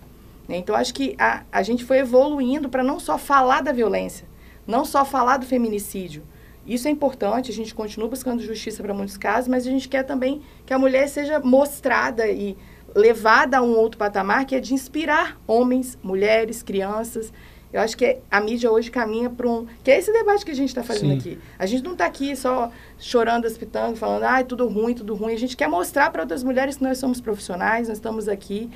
[0.47, 0.57] Né?
[0.57, 4.25] Então, acho que a, a gente foi evoluindo para não só falar da violência,
[4.65, 6.23] não só falar do feminicídio.
[6.65, 10.03] Isso é importante, a gente continua buscando justiça para muitos casos, mas a gente quer
[10.03, 12.57] também que a mulher seja mostrada e
[12.95, 17.31] levada a um outro patamar, que é de inspirar homens, mulheres, crianças.
[17.71, 19.67] Eu acho que a mídia hoje caminha para um.
[19.83, 21.17] Que é esse debate que a gente está fazendo Sim.
[21.17, 21.39] aqui.
[21.59, 25.33] A gente não está aqui só chorando as pitangas, falando, ah, tudo ruim, tudo ruim.
[25.33, 28.69] A gente quer mostrar para outras mulheres que nós somos profissionais, nós estamos aqui,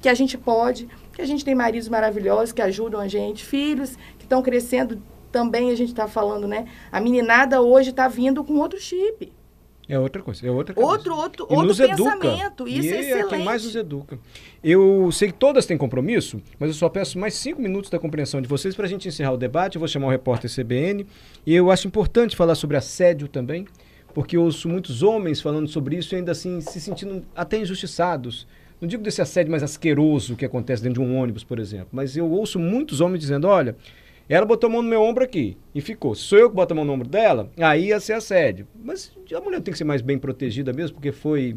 [0.00, 3.96] que a gente pode, que a gente tem maridos maravilhosos que ajudam a gente, filhos
[4.18, 5.02] que estão crescendo
[5.32, 6.66] também, a gente está falando, né?
[6.90, 9.32] A meninada hoje está vindo com outro chip.
[9.88, 10.90] É outra coisa, é outra coisa.
[10.90, 12.66] Outro, outro, outro pensamento.
[12.66, 12.70] Educa.
[12.70, 13.26] Isso e é excelente.
[13.26, 14.18] É quem mais nos educa.
[14.62, 18.42] Eu sei que todas têm compromisso, mas eu só peço mais cinco minutos da compreensão
[18.42, 19.76] de vocês para a gente encerrar o debate.
[19.76, 21.06] Eu vou chamar o repórter CBN.
[21.46, 23.64] E eu acho importante falar sobre assédio também,
[24.12, 28.46] porque eu ouço muitos homens falando sobre isso e ainda assim se sentindo até injustiçados
[28.80, 32.16] não digo desse assédio mais asqueroso que acontece dentro de um ônibus, por exemplo, mas
[32.16, 33.76] eu ouço muitos homens dizendo: olha,
[34.34, 36.14] ela botou a mão no meu ombro aqui e ficou.
[36.14, 38.66] Se sou eu que boto a mão no ombro dela, aí ia ser assédio.
[38.82, 41.56] Mas a mulher tem que ser mais bem protegida mesmo, porque foi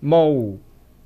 [0.00, 0.58] mal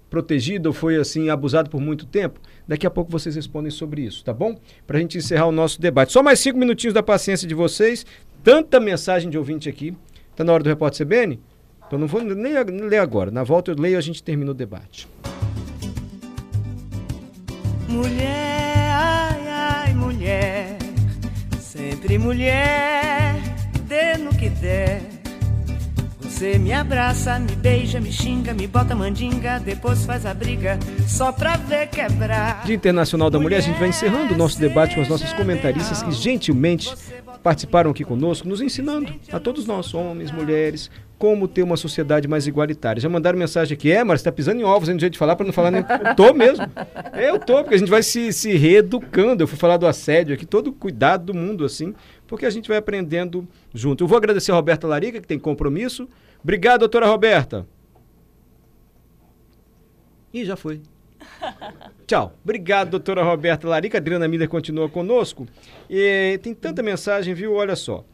[0.08, 2.40] protegida ou foi assim abusada por muito tempo.
[2.66, 4.56] Daqui a pouco vocês respondem sobre isso, tá bom?
[4.86, 6.12] Para a gente encerrar o nosso debate.
[6.12, 8.06] Só mais cinco minutinhos da paciência de vocês.
[8.42, 9.94] Tanta mensagem de ouvinte aqui.
[10.36, 11.40] Tá na hora do repórter CBN?
[11.86, 12.52] Então não vou nem
[12.88, 13.30] ler agora.
[13.30, 15.08] Na volta eu leio e a gente termina o debate.
[17.88, 18.63] Mulher,
[22.18, 23.34] mulher,
[23.88, 25.13] dê no que der.
[26.34, 30.76] Você me abraça, me beija, me xinga, me bota mandinga, depois faz a briga
[31.06, 32.64] só pra ver quebrar.
[32.64, 36.02] Dia Internacional da Mulher, a gente vai encerrando o nosso debate com as nossas comentaristas
[36.02, 36.92] que gentilmente
[37.40, 42.48] participaram aqui conosco, nos ensinando, a todos nós, homens, mulheres, como ter uma sociedade mais
[42.48, 43.00] igualitária.
[43.00, 45.18] Já mandaram mensagem aqui, é, mas você tá pisando em ovos, hein, do jeito de
[45.20, 45.82] falar, para não falar nem...
[45.82, 46.66] Eu tô mesmo.
[47.12, 49.44] Eu tô, porque a gente vai se, se reeducando.
[49.44, 51.94] Eu fui falar do assédio aqui, todo cuidado do mundo, assim,
[52.26, 54.02] porque a gente vai aprendendo junto.
[54.02, 56.08] Eu vou agradecer a Roberta Larica, que tem compromisso.
[56.44, 57.66] Obrigado, doutora Roberta.
[60.30, 60.82] Ih, já foi.
[62.06, 62.36] Tchau.
[62.44, 63.96] Obrigado, doutora Roberta Larica.
[63.96, 65.46] A Adriana Miller continua conosco.
[65.88, 67.54] E tem tanta mensagem, viu?
[67.54, 68.04] Olha só.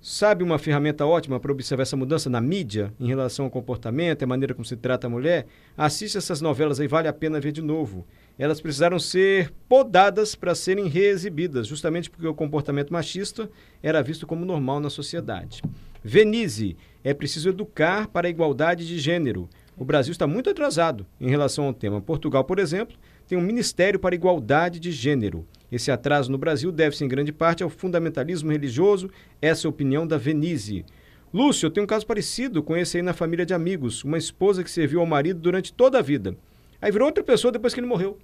[0.00, 4.24] Sabe uma ferramenta ótima para observar essa mudança na mídia em relação ao comportamento e
[4.24, 5.46] a maneira como se trata a mulher?
[5.76, 8.06] Assiste essas novelas aí, vale a pena ver de novo.
[8.38, 13.50] Elas precisaram ser podadas para serem reexibidas, justamente porque o comportamento machista
[13.82, 15.62] era visto como normal na sociedade.
[16.06, 19.48] Venise, é preciso educar para a igualdade de gênero.
[19.74, 21.98] O Brasil está muito atrasado em relação ao tema.
[21.98, 22.94] Portugal, por exemplo,
[23.26, 25.46] tem um Ministério para a Igualdade de Gênero.
[25.72, 30.06] Esse atraso no Brasil deve-se em grande parte ao fundamentalismo religioso, essa é a opinião
[30.06, 30.84] da Venise.
[31.32, 34.04] Lúcio, eu tenho um caso parecido com esse aí na família de amigos.
[34.04, 36.36] Uma esposa que serviu ao marido durante toda a vida.
[36.82, 38.18] Aí virou outra pessoa depois que ele morreu.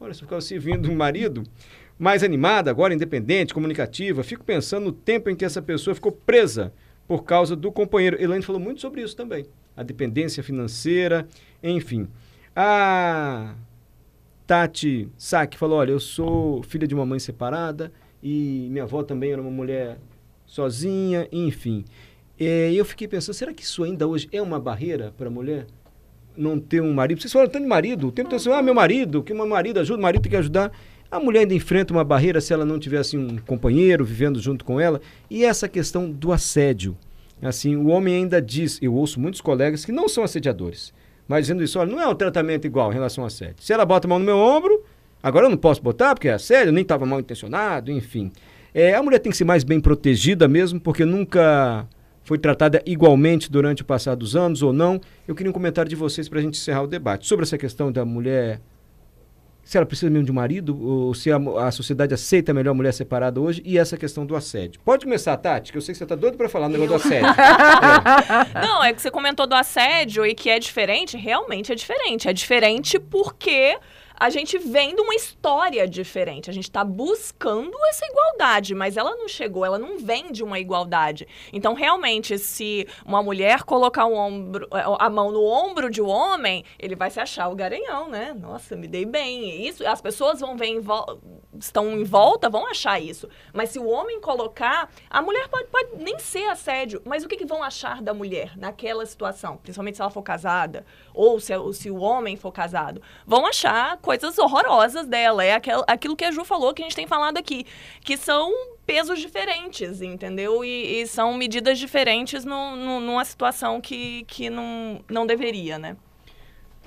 [0.00, 1.42] Olha, você ficava servindo um marido
[1.98, 4.24] mais animada, agora independente, comunicativa.
[4.24, 6.72] Fico pensando no tempo em que essa pessoa ficou presa
[7.08, 8.22] por causa do companheiro.
[8.22, 9.46] Elaine falou muito sobre isso também.
[9.74, 11.26] A dependência financeira,
[11.62, 12.06] enfim.
[12.54, 13.54] A
[14.46, 17.90] Tati Sack falou: Olha, eu sou filha de uma mãe separada
[18.22, 19.98] e minha avó também era uma mulher
[20.46, 21.84] sozinha, enfim.
[22.38, 25.66] E eu fiquei pensando: será que isso ainda hoje é uma barreira para a mulher?
[26.36, 27.20] Não ter um marido?
[27.20, 29.80] Vocês falam tanto de marido, o tempo todo assim, ah, meu marido, que meu marido
[29.80, 30.70] ajuda, o marido tem que ajudar.
[31.10, 34.64] A mulher ainda enfrenta uma barreira se ela não tiver assim, um companheiro vivendo junto
[34.64, 35.00] com ela.
[35.30, 36.96] E essa questão do assédio.
[37.40, 40.92] Assim, o homem ainda diz, eu ouço muitos colegas que não são assediadores,
[41.28, 43.62] mas dizendo isso, olha, não é um tratamento igual em relação a assédio.
[43.62, 44.82] Se ela bota a mão no meu ombro,
[45.22, 48.30] Agora eu não posso botar porque é sério, nem estava mal intencionado, enfim.
[48.72, 51.86] É, a mulher tem que ser mais bem protegida mesmo, porque nunca
[52.22, 55.00] foi tratada igualmente durante o passar dos anos ou não.
[55.26, 57.90] Eu queria um comentário de vocês para a gente encerrar o debate sobre essa questão
[57.90, 58.60] da mulher
[59.68, 62.74] se ela precisa mesmo de um marido, ou se a, a, sociedade aceita melhor a
[62.74, 64.80] mulher separada hoje, e essa questão do assédio.
[64.82, 67.14] Pode começar, Tati, que eu sei que você está doido para falar no negócio do
[67.14, 67.28] assédio.
[68.56, 68.66] é.
[68.66, 72.30] Não, é que você comentou do assédio e que é diferente, realmente é diferente.
[72.30, 73.78] É diferente porque
[74.18, 76.50] a gente vem de uma história diferente.
[76.50, 80.58] A gente está buscando essa igualdade, mas ela não chegou, ela não vem de uma
[80.58, 81.26] igualdade.
[81.52, 86.08] Então, realmente, se uma mulher colocar um ombro, eh, a mão no ombro de um
[86.08, 88.34] homem, ele vai se achar o garanhão, né?
[88.38, 89.66] Nossa, me dei bem.
[89.66, 90.80] Isso, as pessoas vão ver em
[91.58, 93.28] estão em volta, vão achar isso.
[93.52, 97.36] Mas se o homem colocar, a mulher pode, pode nem ser assédio, mas o que,
[97.36, 99.56] que vão achar da mulher naquela situação?
[99.56, 103.02] Principalmente se ela for casada, ou se, ou se o homem for casado.
[103.26, 105.44] Vão achar coisas horrorosas dela.
[105.44, 107.66] É aquel, aquilo que a Ju falou, que a gente tem falado aqui,
[108.00, 108.50] que são
[108.86, 110.64] pesos diferentes, entendeu?
[110.64, 115.94] E, e são medidas diferentes no, no, numa situação que, que não, não deveria, né?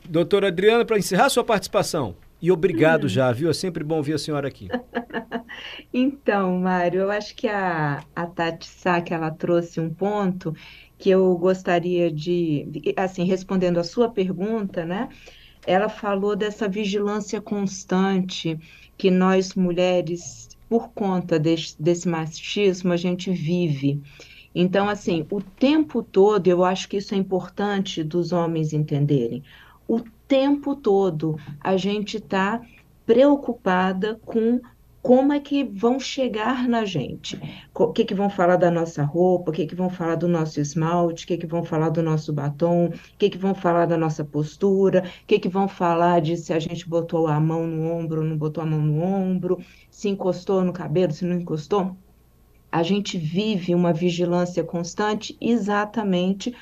[0.10, 2.16] Doutora Adriana, para encerrar sua participação.
[2.42, 3.52] E obrigado já, viu?
[3.52, 4.68] É sempre bom ver a senhora aqui.
[5.94, 10.56] então, Mário, eu acho que a, a Tati Sá, que ela trouxe um ponto
[10.98, 12.68] que eu gostaria de,
[12.98, 15.08] assim, respondendo a sua pergunta, né?
[15.66, 18.60] Ela falou dessa vigilância constante
[18.98, 24.02] que nós mulheres, por conta desse, desse machismo, a gente vive.
[24.54, 29.44] Então, assim, o tempo todo, eu acho que isso é importante dos homens entenderem.
[29.88, 32.62] O tempo todo a gente está
[33.06, 34.62] preocupada com
[35.02, 37.40] como é que vão chegar na gente?
[37.74, 39.50] O que, que vão falar da nossa roupa?
[39.50, 41.26] O que, que vão falar do nosso esmalte?
[41.26, 42.86] O que, que vão falar do nosso batom?
[42.88, 45.04] O que, que vão falar da nossa postura?
[45.24, 48.28] O que, que vão falar de se a gente botou a mão no ombro ou
[48.28, 49.60] não botou a mão no ombro?
[49.90, 51.98] Se encostou no cabelo, se não encostou?
[52.72, 56.56] A gente vive uma vigilância constante exatamente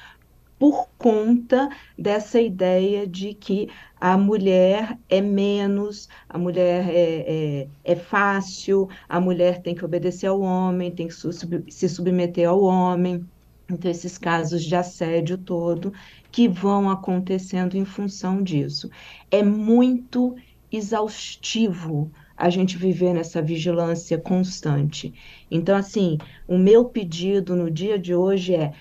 [0.60, 7.96] por conta dessa ideia de que a mulher é menos, a mulher é, é, é,
[7.96, 13.26] fácil, a mulher tem que obedecer ao homem, tem que se submeter ao homem.
[13.72, 15.94] Então, esses casos de assédio todo
[16.32, 18.90] que vão acontecendo em função disso.
[19.32, 20.36] É muito
[20.72, 25.14] exaustivo a gente viver nessa vigilância constante.
[25.52, 28.72] Então, assim, o meu pedido no dia de hoje é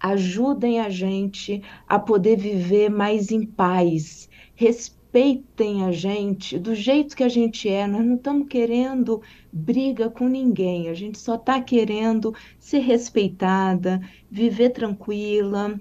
[0.00, 7.24] ajudem a gente a poder viver mais em paz, respeitem a gente do jeito que
[7.24, 7.86] a gente é.
[7.86, 9.22] Nós não estamos querendo
[9.52, 15.78] briga com ninguém, a gente só está querendo ser respeitada, viver tranquila,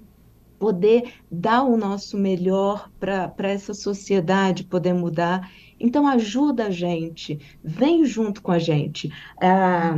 [0.57, 5.51] poder dar o nosso melhor para essa sociedade poder mudar.
[5.79, 9.11] Então, ajuda a gente, vem junto com a gente.
[9.39, 9.95] A,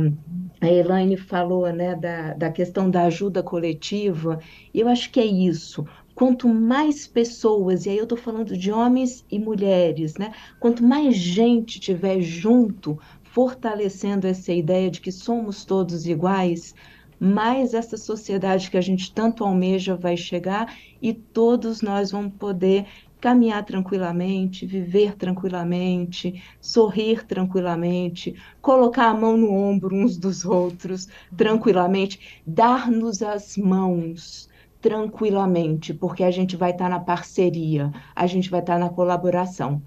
[0.60, 4.38] a Elaine falou né, da, da questão da ajuda coletiva,
[4.74, 5.86] e eu acho que é isso.
[6.14, 10.32] Quanto mais pessoas, e aí eu estou falando de homens e mulheres, né?
[10.58, 16.74] Quanto mais gente tiver junto, fortalecendo essa ideia de que somos todos iguais,
[17.18, 22.86] mais essa sociedade que a gente tanto almeja vai chegar e todos nós vamos poder
[23.20, 32.40] caminhar tranquilamente, viver tranquilamente, sorrir tranquilamente, colocar a mão no ombro uns dos outros tranquilamente,
[32.46, 34.48] dar-nos as mãos
[34.80, 38.88] tranquilamente, porque a gente vai estar tá na parceria, a gente vai estar tá na
[38.88, 39.82] colaboração.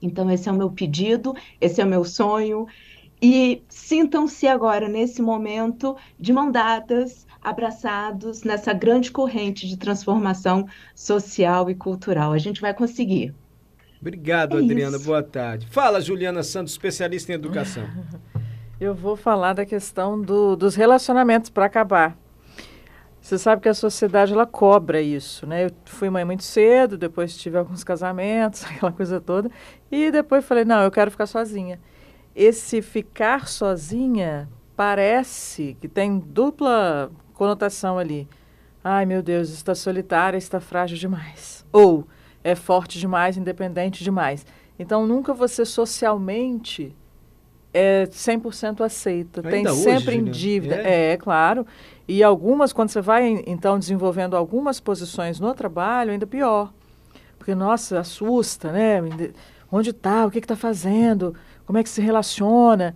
[0.00, 2.66] Então, esse é o meu pedido, esse é o meu sonho.
[3.20, 11.68] E sintam-se agora, nesse momento, de mão dadas, abraçados nessa grande corrente de transformação social
[11.68, 12.32] e cultural.
[12.32, 13.34] A gente vai conseguir.
[14.00, 14.96] Obrigado, é Adriana.
[14.96, 15.06] Isso.
[15.06, 15.66] Boa tarde.
[15.70, 17.88] Fala, Juliana Santos, especialista em educação.
[18.80, 22.18] Eu vou falar da questão do, dos relacionamentos para acabar.
[23.20, 25.66] Você sabe que a sociedade ela cobra isso, né?
[25.66, 29.48] Eu fui mãe muito cedo, depois tive alguns casamentos, aquela coisa toda,
[29.88, 31.78] e depois falei não, eu quero ficar sozinha.
[32.34, 38.28] Esse ficar sozinha parece que tem dupla conotação ali.
[38.84, 41.64] Ai, meu Deus, está solitária, está frágil demais.
[41.72, 42.06] Ou
[42.42, 44.44] é forte demais, independente demais.
[44.78, 46.94] Então, nunca você socialmente
[47.72, 49.40] é 100% aceita.
[49.40, 50.76] Ainda Tem hoje, sempre em dívida.
[50.76, 51.12] É.
[51.12, 51.66] é, claro.
[52.06, 56.72] E algumas, quando você vai, então, desenvolvendo algumas posições no trabalho, ainda pior.
[57.38, 59.00] Porque, nossa, assusta, né?
[59.70, 60.26] Onde está?
[60.26, 61.34] O que está fazendo?
[61.64, 62.94] Como é que se relaciona?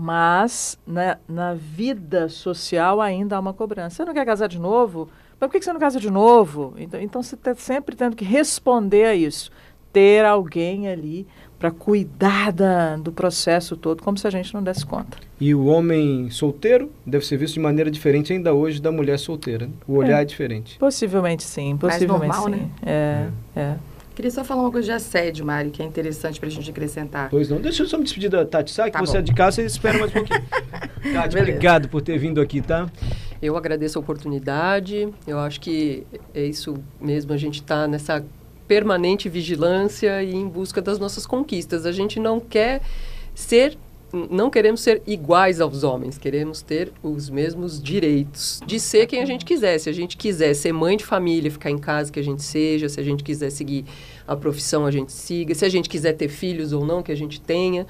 [0.00, 3.96] Mas na, na vida social ainda há uma cobrança.
[3.96, 5.08] Você não quer casar de novo?
[5.40, 6.72] Mas por que você não casa de novo?
[6.78, 9.50] Então, então você está sempre tendo que responder a isso.
[9.92, 11.26] ter alguém ali
[11.58, 15.18] para cuidar da, do processo todo, como se a gente não desse conta.
[15.40, 19.66] E o homem solteiro deve ser visto de maneira diferente ainda hoje da mulher solteira.
[19.66, 19.72] Né?
[19.88, 20.78] O olhar é, é diferente.
[20.78, 22.50] Possivelmente sim, possivelmente normal, sim.
[22.50, 22.70] Né?
[22.86, 23.60] É, é.
[23.60, 23.76] é.
[24.18, 27.30] Queria só falar uma coisa de assédio, Mari, que é interessante para a gente acrescentar.
[27.30, 27.60] Pois não.
[27.60, 29.18] Deixa eu só me despedir da Tati Sá, que tá você bom.
[29.18, 30.42] é de casa, você espera mais um pouquinho.
[30.50, 31.38] Tati, Beleza.
[31.38, 32.90] obrigado por ter vindo aqui, tá?
[33.40, 35.08] Eu agradeço a oportunidade.
[35.24, 36.04] Eu acho que
[36.34, 38.24] é isso mesmo, a gente está nessa
[38.66, 41.86] permanente vigilância e em busca das nossas conquistas.
[41.86, 42.82] A gente não quer
[43.36, 43.78] ser
[44.12, 49.26] não queremos ser iguais aos homens, queremos ter os mesmos direitos de ser quem a
[49.26, 49.78] gente quiser.
[49.78, 52.88] Se a gente quiser ser mãe de família, ficar em casa, que a gente seja.
[52.88, 53.84] Se a gente quiser seguir
[54.26, 55.54] a profissão, a gente siga.
[55.54, 57.86] Se a gente quiser ter filhos ou não, que a gente tenha.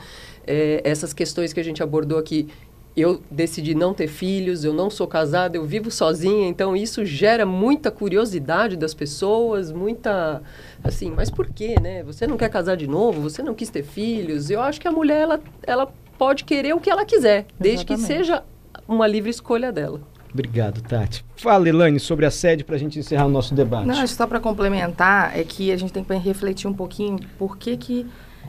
[0.46, 2.48] É, essas questões que a gente abordou aqui,
[2.96, 7.46] eu decidi não ter filhos, eu não sou casada, eu vivo sozinha, então isso gera
[7.46, 10.42] muita curiosidade das pessoas, muita
[10.82, 12.02] assim, mas por quê, né?
[12.02, 14.50] Você não quer casar de novo, você não quis ter filhos.
[14.50, 17.96] Eu acho que a mulher ela, ela pode querer o que ela quiser, desde que
[17.96, 18.42] seja
[18.86, 20.00] uma livre escolha dela.
[20.32, 21.24] Obrigado, Tati.
[21.36, 23.86] Fala, Elaine, sobre a sede para a gente encerrar o nosso debate.
[23.86, 27.76] Não, só para complementar, é que a gente tem que refletir um pouquinho por que,
[27.76, 28.06] que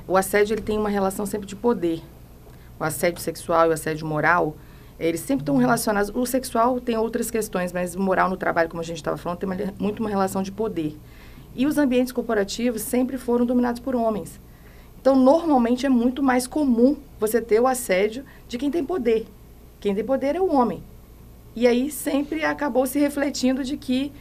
[0.07, 2.01] o assédio ele tem uma relação sempre de poder.
[2.79, 4.57] O assédio sexual e o assédio moral,
[4.99, 6.11] eles sempre estão relacionados.
[6.13, 9.39] O sexual tem outras questões, mas o moral no trabalho, como a gente estava falando,
[9.39, 10.97] tem uma, muito uma relação de poder.
[11.55, 14.39] E os ambientes corporativos sempre foram dominados por homens.
[15.09, 19.25] Então, normalmente é muito mais comum você ter o assédio de quem tem poder.
[19.79, 20.83] Quem tem poder é o homem.
[21.55, 24.11] E aí sempre acabou se refletindo de que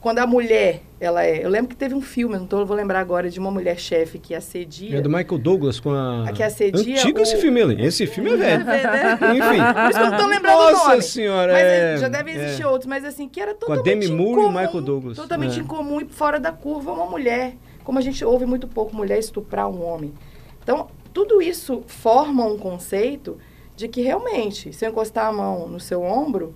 [0.00, 1.44] quando a mulher, ela é.
[1.44, 4.20] Eu lembro que teve um filme, não tô, vou lembrar agora, de uma mulher chefe
[4.20, 4.98] que assedia.
[4.98, 6.28] É do Michael Douglas com a.
[6.28, 7.00] a que assedia.
[7.00, 7.22] Antigo o...
[7.22, 7.84] esse filme ali.
[7.84, 8.70] Esse filme é velho.
[8.70, 9.18] É, né?
[9.34, 9.74] Enfim.
[9.74, 11.02] Por isso que eu não tô lembrando Nossa o nome.
[11.02, 11.52] senhora.
[11.54, 12.66] Mas é, já deve existir é.
[12.68, 13.82] outros, mas assim, que era totalmente.
[13.82, 15.16] Com a Demi Moore incomum, e o Michael Douglas.
[15.16, 15.62] Totalmente é.
[15.62, 17.56] incomum e fora da curva uma mulher.
[17.84, 20.12] Como a gente ouve muito pouco mulher estuprar um homem.
[20.62, 23.38] Então, tudo isso forma um conceito
[23.76, 26.54] de que realmente, se eu encostar a mão no seu ombro,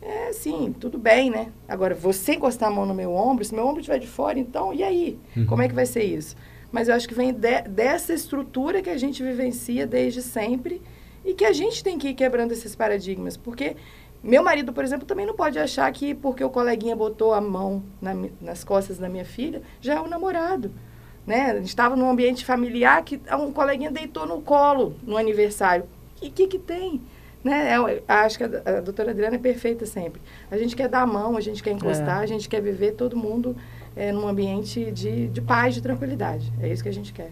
[0.00, 1.52] é assim, tudo bem, né?
[1.68, 4.74] Agora, você encostar a mão no meu ombro, se meu ombro estiver de fora, então,
[4.74, 5.18] e aí?
[5.36, 5.46] Uhum.
[5.46, 6.34] Como é que vai ser isso?
[6.72, 10.82] Mas eu acho que vem de, dessa estrutura que a gente vivencia desde sempre
[11.24, 13.36] e que a gente tem que ir quebrando esses paradigmas.
[13.36, 13.76] Porque
[14.22, 17.82] meu marido, por exemplo, também não pode achar que porque o coleguinha botou a mão
[18.00, 20.70] na, nas costas da minha filha, já é o namorado.
[21.26, 21.50] Né?
[21.50, 25.84] A gente estava num ambiente familiar que um coleguinha deitou no colo no aniversário.
[26.20, 27.00] E o que, que tem?
[27.42, 27.76] Né?
[27.76, 30.20] Eu, é acho que a, a, doutora Adriana é perfeita sempre.
[30.50, 32.22] A gente quer dar a mão, a gente quer encostar, é.
[32.22, 33.56] a gente quer viver todo mundo
[33.96, 36.52] é, num ambiente de, de paz, de tranquilidade.
[36.60, 37.30] É isso que a gente quer.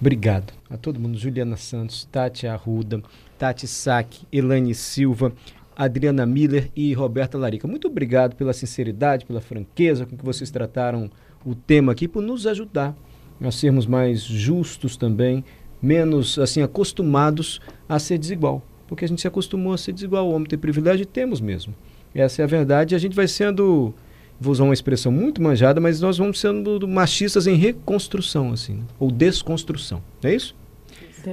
[0.00, 1.16] Obrigado a todo mundo.
[1.16, 3.02] Juliana Santos, Tati Arruda,
[3.38, 5.32] Tati Sack, Elane Silva,
[5.76, 7.66] Adriana Miller e Roberta Larica.
[7.66, 11.10] Muito obrigado pela sinceridade, pela franqueza com que vocês trataram
[11.44, 12.96] o tema aqui, por nos ajudar
[13.40, 15.44] a sermos mais justos também,
[15.82, 20.32] menos assim acostumados a ser desigual, porque a gente se acostumou a ser desigual, o
[20.32, 21.74] homem tem privilégio e temos mesmo.
[22.14, 23.92] Essa é a verdade, a gente vai sendo,
[24.40, 29.10] vou usar uma expressão muito manjada, mas nós vamos sendo machistas em reconstrução assim, ou
[29.10, 30.00] desconstrução.
[30.22, 30.56] É isso?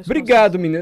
[0.06, 0.80] Obrigado, meninas.